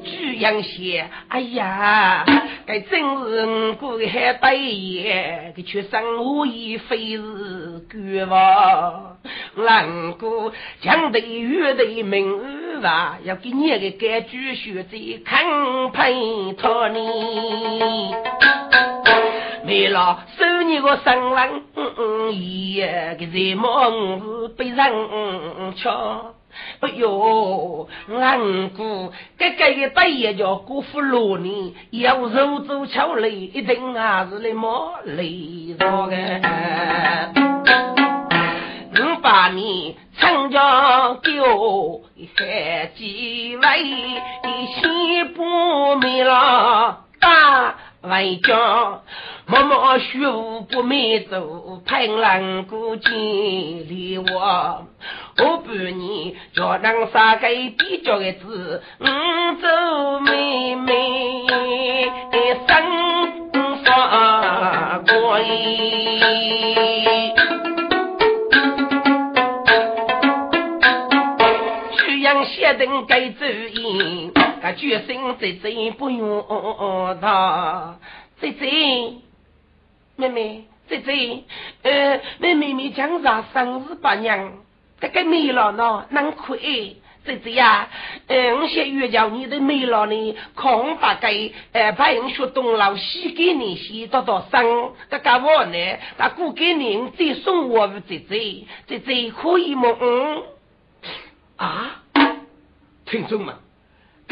[0.02, 2.24] 居然些哎呀！
[2.72, 5.04] 还真是我过的还得意，
[5.54, 9.18] 这却生无意非是绝望。
[9.56, 10.50] 难过
[10.80, 18.14] 强队乐队名儿吧，要给你个该举学者看陪托你。
[19.66, 21.62] 为了收你个生人，
[22.40, 26.34] 也给人梦是被人瞧。
[26.80, 35.24] 哎呦，俺姑这个一大爷叫姑父罗呢，要肉走桥来，一定还是来毛来
[35.78, 36.16] 着个。
[38.94, 42.02] 我把你长江丢
[42.36, 43.84] 海几位，
[44.74, 49.02] 西部没了大外江。
[49.46, 50.18] 默默学
[50.70, 54.86] 不没走，盼郎过见离我。
[55.38, 59.04] 我半年叫人杀个比较的字，五
[59.60, 61.46] 走妹妹
[62.66, 62.68] 生
[63.84, 65.12] 发贵。
[71.96, 74.30] 曲阳写等该主意，
[74.62, 77.98] 他决心再再不用他，
[78.40, 78.66] 再再。
[80.14, 81.42] 妹妹，姐姐，
[81.82, 84.52] 呃，妹妹妹讲啥生日八娘，
[85.00, 86.96] 这个没了呢，难亏。
[87.24, 87.88] 姐姐呀，
[88.26, 91.32] 呃，我先约叫你的没了呢，空大概
[91.72, 95.98] 呃，把人学东老西给你西多多生，这个我呢？
[96.18, 99.96] 他过给你再送我姐姐，姐姐可以吗？
[99.98, 100.42] 嗯，
[101.56, 102.02] 啊，
[103.06, 103.54] 听众们，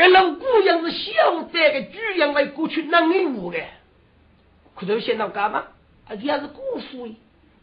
[0.00, 3.58] 这老姑娘是晓得个居然为过去那礼物的。
[4.74, 5.64] 可头想到干嘛？
[6.08, 7.14] 啊，这也是辜负的，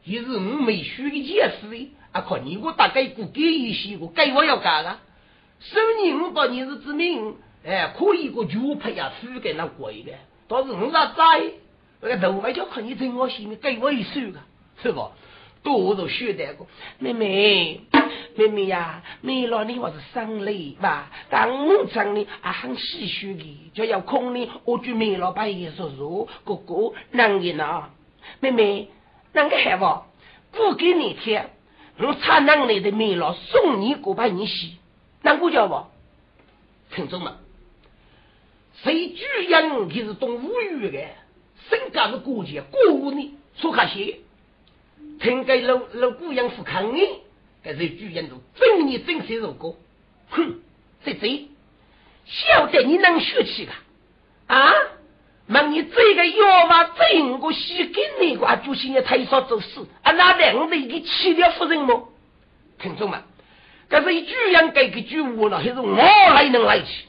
[0.04, 1.92] 也是我没学的解释的。
[2.12, 5.00] 啊，靠你我大概估给一些个，该我要干了。
[5.62, 10.12] 收你我把你是之命，哎，可以个就配呀，付给那贵的。
[10.48, 11.54] 倒是我那在
[12.02, 14.40] 那个头发就看你在我心里给我一手个，
[14.84, 15.10] 是吧？
[15.68, 16.65] 多少学得个
[16.97, 17.82] 妹妹，
[18.38, 21.11] 妹妹呀，没了你我是生累吧？
[21.30, 27.89] 但我讲呢啊很唏嘘的，就要空呢，我就没了把爷说说哥哥难的呢。
[28.39, 28.88] 妹妹，
[29.34, 30.03] 那个还不？
[30.53, 31.49] 不给你贴，
[31.97, 34.78] 我差能力的没了，送你过把你洗，
[35.22, 35.84] 那个叫不？
[36.95, 37.34] 听众们，
[38.84, 41.05] 谁居然就是懂无语的？
[41.70, 44.20] 身家是过节过五年，说卡些。
[45.20, 47.01] 听给老老姑娘是看你，
[47.63, 49.76] 这是居然都真你真心如果，
[50.30, 50.59] 哼，
[51.03, 51.47] 这这，
[52.26, 53.72] 晓得你能学起个，
[54.53, 54.74] 啊！
[55.47, 62.09] 问你这个妖娃真个西给你个，就是你太少做事，啊，那两个一个欺掉夫人么？
[62.80, 63.24] 听众们，
[63.89, 67.05] 这是一句样给个句话了，还是我来能来去？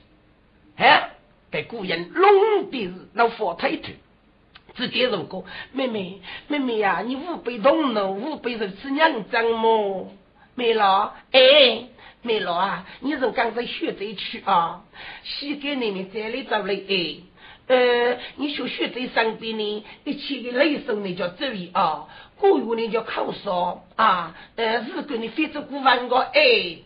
[0.76, 1.11] 哎，
[1.50, 3.88] 给古人弄的是那佛太头，
[4.79, 10.11] 直接如果妹妹妹妹呀，你五百动怒，五百是吃娘张么？
[10.55, 11.89] 妹老哎。
[12.20, 14.83] 梅老啊，你是刚才学这去啊？
[15.22, 17.16] 西给你们这里找来哎，
[17.68, 26.79] 呃，你学学这上边呢，一切的雷声你就注意啊，古语呢叫口说啊，呃，如果你非做古文个哎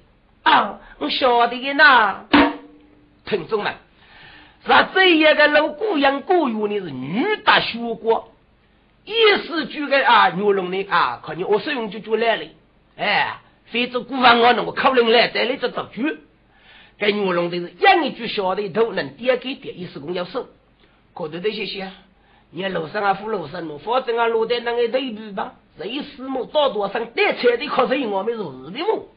[0.42, 2.26] 啊，我晓得的呐，
[3.24, 3.74] 听众们，
[4.64, 8.32] 那这一个老姑娘古语呢是女大学过，
[9.04, 9.12] 意
[9.46, 12.46] 思就个啊，牛龙的啊，可你我使用就就来了，
[12.96, 13.38] 哎。
[13.66, 16.18] 非洲古方我能够考虑来带来这造句，
[16.98, 20.46] 该牛龙的是养一句小的头能点给点一时工要收，
[21.14, 21.90] 可得这些些，
[22.50, 29.08] 你看路上啊扶路上路，否则啊路在那个对比吧，这一时么到多上带车的可是我们是的么？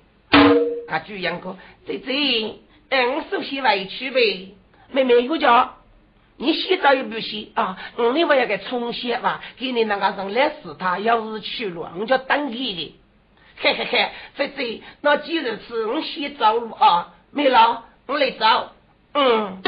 [0.87, 2.55] 他居然哥，这这，
[2.87, 4.53] 嗯，首先回去呗，
[4.91, 5.75] 妹妹有叫
[6.37, 12.95] 你洗澡也不洗啊，我另外要给冲洗吧，给你那个上来死他，要是去了，我就等你的。
[13.57, 18.73] 嘿嘿嘿，这这，那既然是我洗澡了啊，没了，我来找。
[19.13, 19.61] 嗯，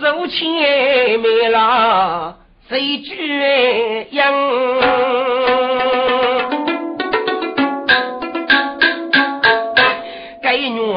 [0.00, 2.38] 手牵没了，
[2.68, 4.34] 谁举样？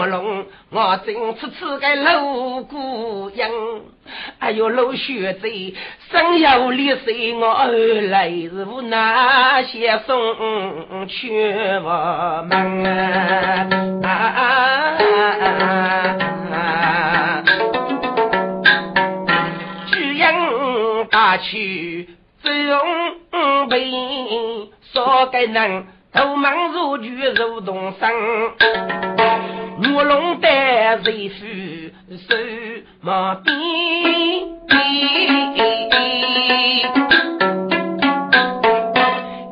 [0.06, 3.49] 龙我正次次个老姑娘，
[4.39, 5.74] 哎呦老学贼，
[6.12, 7.68] 生有力水，我儿
[8.10, 11.32] 来是无那些送去
[11.84, 12.84] 我们
[14.03, 14.97] 啊！
[19.88, 22.10] 举人大去
[22.43, 22.49] 走
[23.70, 23.91] 背，
[24.93, 28.10] 说个人头忙如举如动身。
[29.96, 31.36] 卧龙带瑞夫
[32.10, 32.36] 手
[33.00, 33.56] 毛边，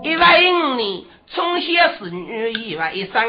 [0.04, 3.24] 一万年从小是女一万生，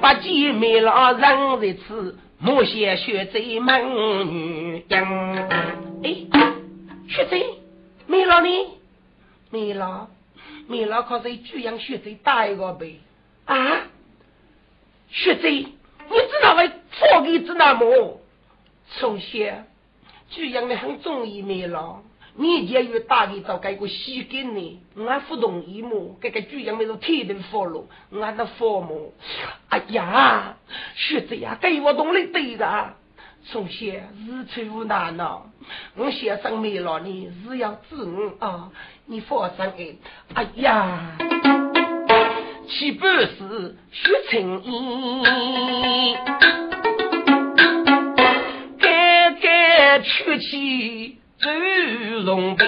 [0.00, 5.36] 八姐妹老人在此，莫嫌学贼门女样。
[6.02, 6.16] 哎，
[7.08, 7.46] 学贼，
[8.08, 8.48] 妹老呢？
[9.50, 10.08] 妹老，
[10.66, 12.98] 妹老可是居样学贼大一个呗？
[13.44, 13.82] 啊？
[15.14, 15.68] 学贼，你
[16.10, 18.20] 知道为错给知道么？
[18.96, 19.38] 从小，
[20.30, 22.02] 这样的很中意你了。
[22.36, 24.80] 你家有大的找给个西根呢？
[24.96, 26.16] 我不同意么？
[26.20, 29.12] 这个这样的是天定佛路，我那佛么？
[29.68, 30.56] 哎呀，
[30.96, 32.94] 学贼呀，给我动力对的。
[33.46, 35.42] 从小日出无难呐，
[35.94, 38.72] 我先生没了你，是要自我啊！
[39.06, 40.00] 你放心，
[40.34, 41.16] 哎呀。
[42.68, 46.14] 岂不是虚情意？
[48.80, 51.50] 改改出去走
[52.24, 52.64] 容悲。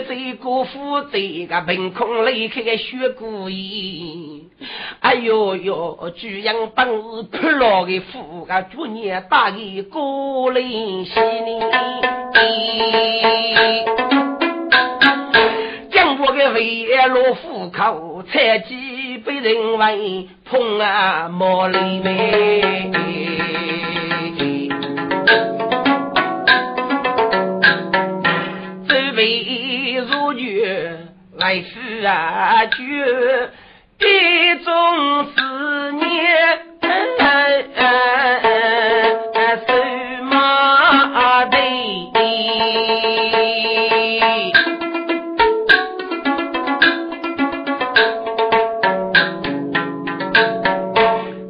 [0.00, 4.40] 这个负这个凭空离开个雪姑爷。
[5.00, 11.60] 哎呦呦，居然本是破落的富啊，祝你大爷过来喜呢！
[15.90, 23.73] 将我的围落虎口，才几被人问碰啊毛里面。
[31.44, 32.76] 来夫啊，就。
[33.98, 36.02] 一种思念，
[39.66, 39.68] 什
[40.22, 41.58] 么的？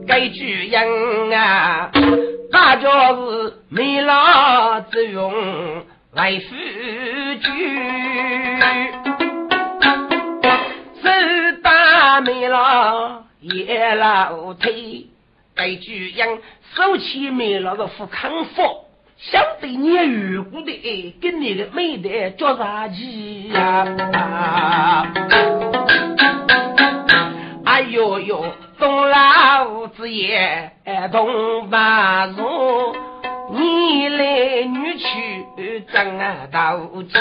[0.09, 1.91] 该句人啊，
[2.51, 5.33] 大家是没老之用
[6.13, 6.49] 来诗
[12.21, 15.07] 没了也老腿，
[15.55, 16.39] 该句样
[16.75, 18.63] 手起没了的富康福，
[19.19, 25.07] 想对你遇过的跟你的妹的叫啥鸡呀？
[27.65, 28.45] 哎呦呦，
[28.79, 30.73] 东老子也
[31.11, 32.95] 东八路，
[33.53, 35.05] 你来女去。
[35.93, 37.15] 争啊斗鸡，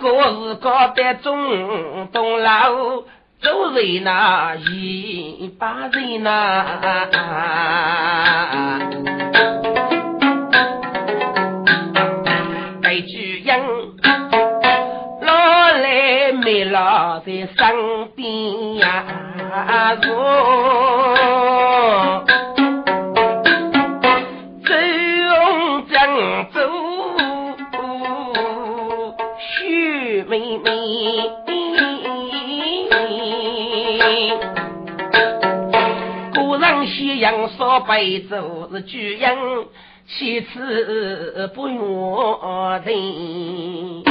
[0.00, 3.02] 不过是搞得中东老。
[3.42, 6.64] 走人呐，一把人呐，
[12.80, 13.50] 白居易
[15.22, 15.34] 老
[15.72, 20.12] 来没老在身边呀，坐。
[30.32, 30.70] 妹妹，
[36.34, 39.36] 古人夕阳烧白粥是巨阳，
[40.06, 41.76] 其次不愿
[42.82, 44.04] 人。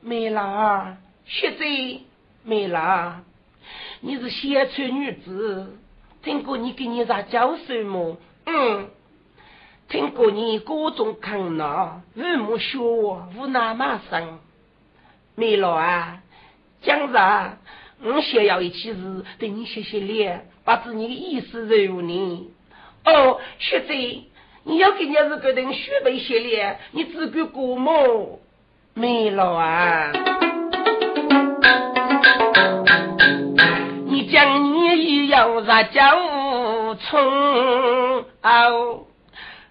[0.00, 0.96] 梅郎，
[1.26, 2.00] 学贼，
[2.44, 3.24] 梅郎，
[4.00, 5.76] 你是乡村女子，
[6.22, 8.16] 听过你给你咋教授么？
[8.46, 8.88] 嗯，
[9.90, 14.38] 听过你各种抗闹，父母学我无那马生。
[15.38, 16.18] 梅老啊，
[16.82, 17.58] 讲啥？
[18.02, 22.50] 我想要一起事，对你洗洗脸，把子你的意思柔呢。
[23.04, 23.96] 哦，学长，
[24.64, 28.40] 你要给人家是个人学背洗脸，你只管过么？
[28.94, 30.10] 没了啊！
[34.06, 39.06] 你讲你要啥叫冲哦？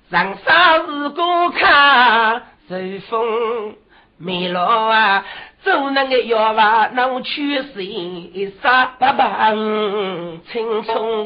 [0.09, 3.75] 上山是过看随风
[4.17, 5.25] 没了啊！
[5.63, 9.51] 做那个药吧，那我去谁杀爸爸
[10.51, 11.25] 青葱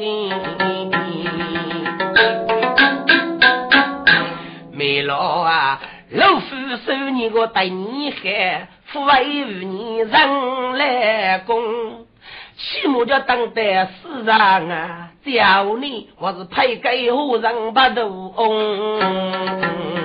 [4.72, 5.80] 没老啊，
[6.10, 12.06] 老夫收你个大女孩，父为与你人来攻，
[12.56, 20.01] 起码叫当得世上啊，叫你我是配给后人不渡翁。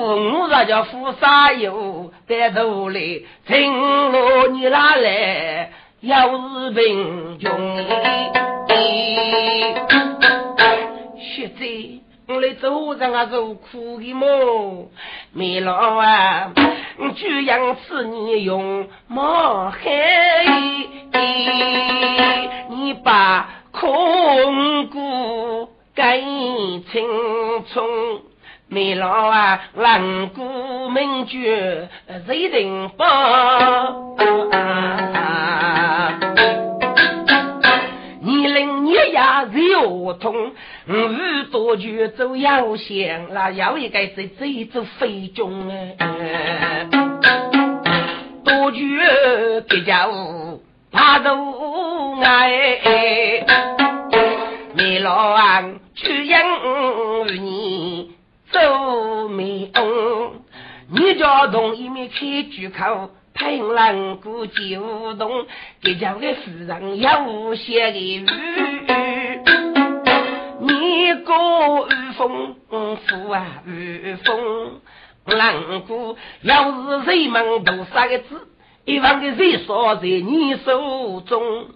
[0.00, 5.72] 我这叫富沙油在肚里，情路你哪来？
[6.00, 7.50] 要是贫穷，
[11.18, 14.88] 学姐，我来做人啊，受苦的么？
[15.32, 16.52] 没老啊，
[17.16, 19.80] 居然是你用毛海，
[22.70, 27.84] 你把空谷改青葱。
[28.70, 31.88] 梅老啊，万古名绝
[32.26, 34.14] 谁人帮？
[38.20, 40.52] 你令你呀肉痛，
[40.86, 46.86] 五多句走腰线，那要一个是这走飞中哎，
[48.44, 49.00] 多句
[49.66, 50.10] 比较
[50.92, 52.78] 怕都爱，
[54.74, 55.64] 梅老啊，
[55.94, 56.42] 去养
[57.28, 58.17] 你。
[58.50, 60.42] 周美翁，
[60.90, 65.46] 你叫同一面开句口，喷浪过九洞，
[65.82, 68.26] 给叫个夫人有些的语。
[70.60, 72.56] 你过雨风，
[73.06, 74.80] 富啊雨风，
[75.26, 78.48] 浪过要是人们都三个字，
[78.86, 81.66] 一万个人说在你手中。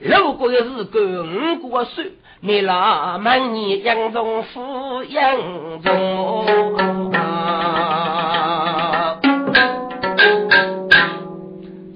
[0.00, 2.02] 如果要是跟五过手。
[2.46, 6.46] 你老满你养中富养中，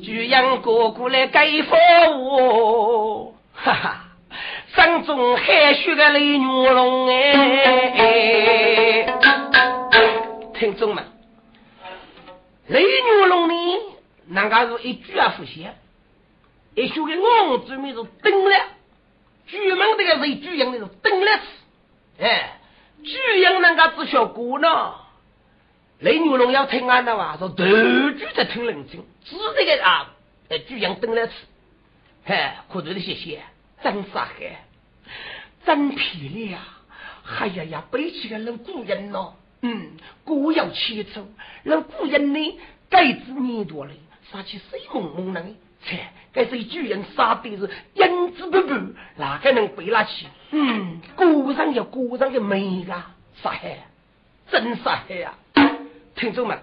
[0.04, 1.78] 就养哥哥来盖房
[2.20, 4.06] 屋，哈哈，
[4.74, 9.06] 山中海雪个雷女龙哎，
[10.54, 11.04] 听众们，
[12.66, 13.54] 雷女龙呢，
[14.26, 15.74] 那个是一句不写，
[16.74, 18.56] 一说给我准备是登了。
[19.46, 21.44] 巨门这个人，巨阳那种登了次，
[22.22, 22.60] 哎，
[23.02, 24.94] 巨阳那个只小姑呢，
[25.98, 30.14] 雷牛龙要听俺的话，说头句在听冷静，只这个啊，
[30.48, 31.32] 哎，巨阳登了次，
[32.24, 33.42] 嗨，可头的谢谢，
[33.82, 34.64] 真杀害，
[35.66, 35.98] 真漂
[36.32, 36.60] 亮，
[37.38, 39.92] 哎呀呀，背起个老古人咯，嗯，
[40.24, 41.26] 古有千秋，
[41.64, 43.92] 老古人呢，盖子年多了，
[44.30, 45.42] 杀起水蒙蒙呢。
[45.84, 45.98] 切，
[46.32, 50.26] 该是巨人杀的是英姿勃勃，哪个能背得起？
[50.50, 53.86] 嗯，古上有古上的美啊，杀害，
[54.50, 55.34] 真杀害呀！
[56.14, 56.58] 听众们，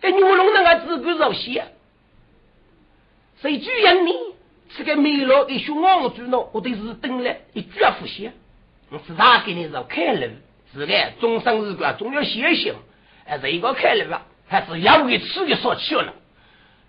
[0.00, 1.64] 这牛龙那个自古肉血，
[3.40, 4.12] 谁巨人呢？
[4.76, 8.32] 这个美罗一胸昂住呢，我都是等了一句也不写。
[8.90, 10.28] 我是他给你绕开了，
[10.72, 12.74] 是的终生日光总要写写，
[13.24, 16.12] 哎，这一个开了吧，还是要为吃的说气了。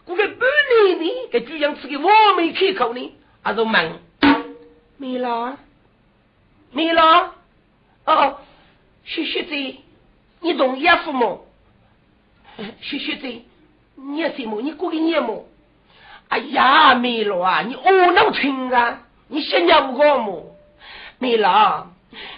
[0.05, 0.39] 过个半
[0.85, 3.99] 年呢，给居然吃个我没开口呢，还是忙，
[4.97, 5.57] 没了，
[6.71, 7.33] 没了。
[8.05, 8.37] 哦，
[9.03, 9.77] 雪雪子，
[10.41, 11.45] 你懂叶父母？
[12.81, 13.27] 雪雪子，
[13.95, 14.61] 你什么？
[14.61, 15.45] 你过个年么？
[16.27, 17.61] 哎呀，没了啊！
[17.61, 19.03] 你恶脑听啊！
[19.27, 20.55] 你想要我么？
[21.19, 21.87] 没了，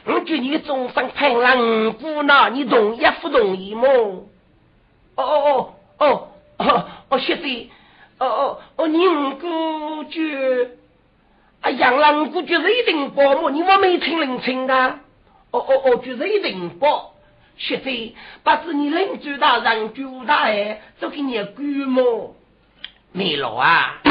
[0.05, 4.28] 我叫你终身陪郎姑呢，你同意不同意么？
[5.15, 7.47] 哦哦哦哦哦哦，雪子，
[8.20, 10.22] 哦哦哦，你五姑舅，
[11.62, 13.51] 啊，杨郎姑舅是一定保么？
[13.51, 14.99] 你我没听人清的。
[15.51, 17.14] 哦哦哦，就是一定包，
[17.58, 22.36] 学费不是你邻居大人就大哎，都给你估么？
[23.14, 24.01] 没了啊！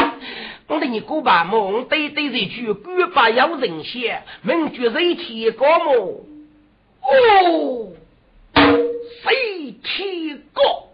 [0.69, 1.83] 我对你过把么？
[1.83, 6.25] 对对这句估把有人写，名句谁提高么？
[7.03, 7.93] 哦，
[8.55, 10.86] 谁提高？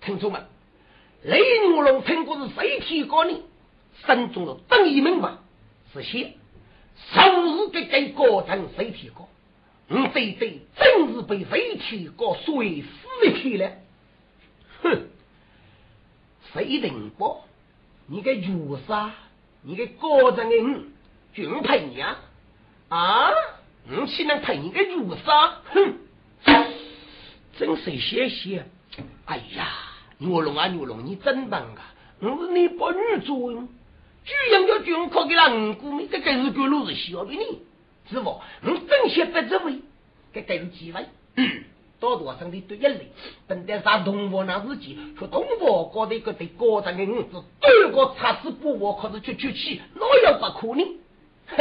[0.00, 0.46] 听众们，
[1.22, 1.38] 雷
[1.68, 3.42] 牛龙听过是谁提高呢？
[4.06, 5.34] 心中的正义明白
[5.92, 6.34] 是写。
[7.12, 9.28] 数日给给高成谁提高？
[9.88, 12.88] 你对对，真是被谁提高碎死
[13.26, 13.72] 一批了？
[14.82, 15.08] 哼！
[16.52, 17.42] 谁定不？
[18.06, 19.12] 你个儒杀，
[19.62, 20.86] 你个高成的你，
[21.34, 22.18] 就陪你啊！
[22.88, 23.30] 啊！
[23.88, 25.60] 你岂能陪你个儒杀？
[25.72, 25.94] 哼！
[27.58, 28.64] 真是谢谢！
[29.26, 29.68] 哎呀，
[30.20, 31.94] 牛龙啊牛龙，你真棒啊！
[32.20, 33.50] 我是你不女主。
[34.22, 37.40] 居然要军考给那五姑妹，这该是个路是小的呢，
[38.10, 38.28] 是不？
[38.28, 39.80] 我真想不这位，
[40.34, 41.06] 这该是机会。
[41.36, 41.64] 嗯，
[41.98, 43.10] 多多生的对一类，
[43.48, 50.86] 等待杀东坡那时期，说东坡搞的一个对高长的五子，对个差事不我可是去去气，哪有不可能？
[51.46, 51.56] 哼！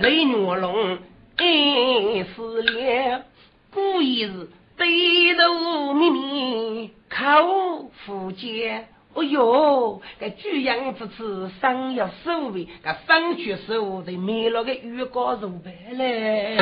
[0.00, 0.98] 雷月龙
[1.42, 3.24] 一丝连，
[3.72, 4.48] 故意是。
[4.78, 16.56] 低头咪咪口腹间，哦哟，这巨样子吃生要收尾，这生去收的没了个鱼膏肉白嘞。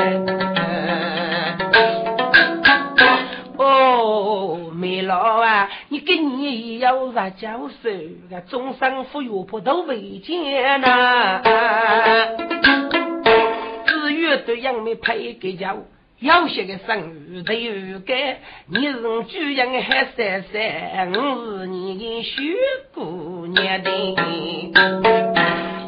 [3.57, 7.89] 哦，没了啊，你跟你要啥交手？
[8.29, 11.41] 这终身富裕不都未见呐？
[14.19, 15.77] 只有对杨梅配个交。
[16.19, 22.33] 有些个生日都有改，你是主人还三三，我是你的小
[22.93, 24.17] 姑娘的。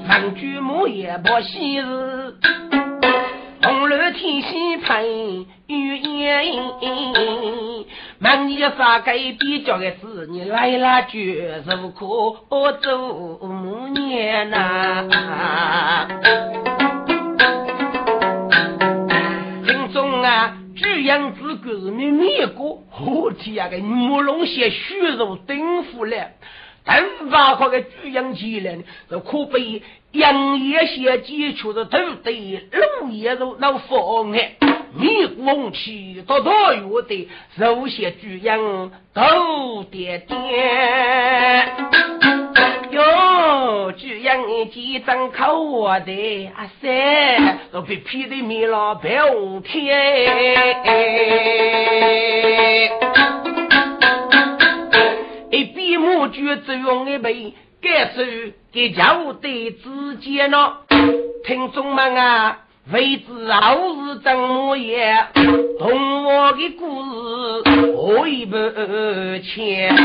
[0.09, 2.37] 问句母也不喜事，
[3.65, 6.55] 红楼天西配玉烟。
[8.21, 11.65] 问你啥个比较的事，你来了就是
[11.99, 16.07] 可做母娘呐。
[20.23, 23.69] 啊巨阳之歌是你灭过，我天呀！
[23.69, 26.31] 个木龙些血肉顶腐了，
[26.85, 32.61] 但把块个巨阳起来，这可被杨叶些基础的土地，
[33.01, 34.57] 龙叶肉那风哎，
[34.95, 41.77] 灭过气到大月的肉些巨阳都点点。
[43.01, 49.81] 哟，居然你几张口我的阿三，都被批的米了白五天。
[55.51, 58.23] 一笔墨就只用一杯，感受
[58.73, 60.73] 给家务的之间呢。
[61.45, 62.59] 听众们啊，
[62.93, 65.29] 未知后日怎么样？
[65.79, 68.57] 同我的故事可以不
[69.43, 69.97] 浅。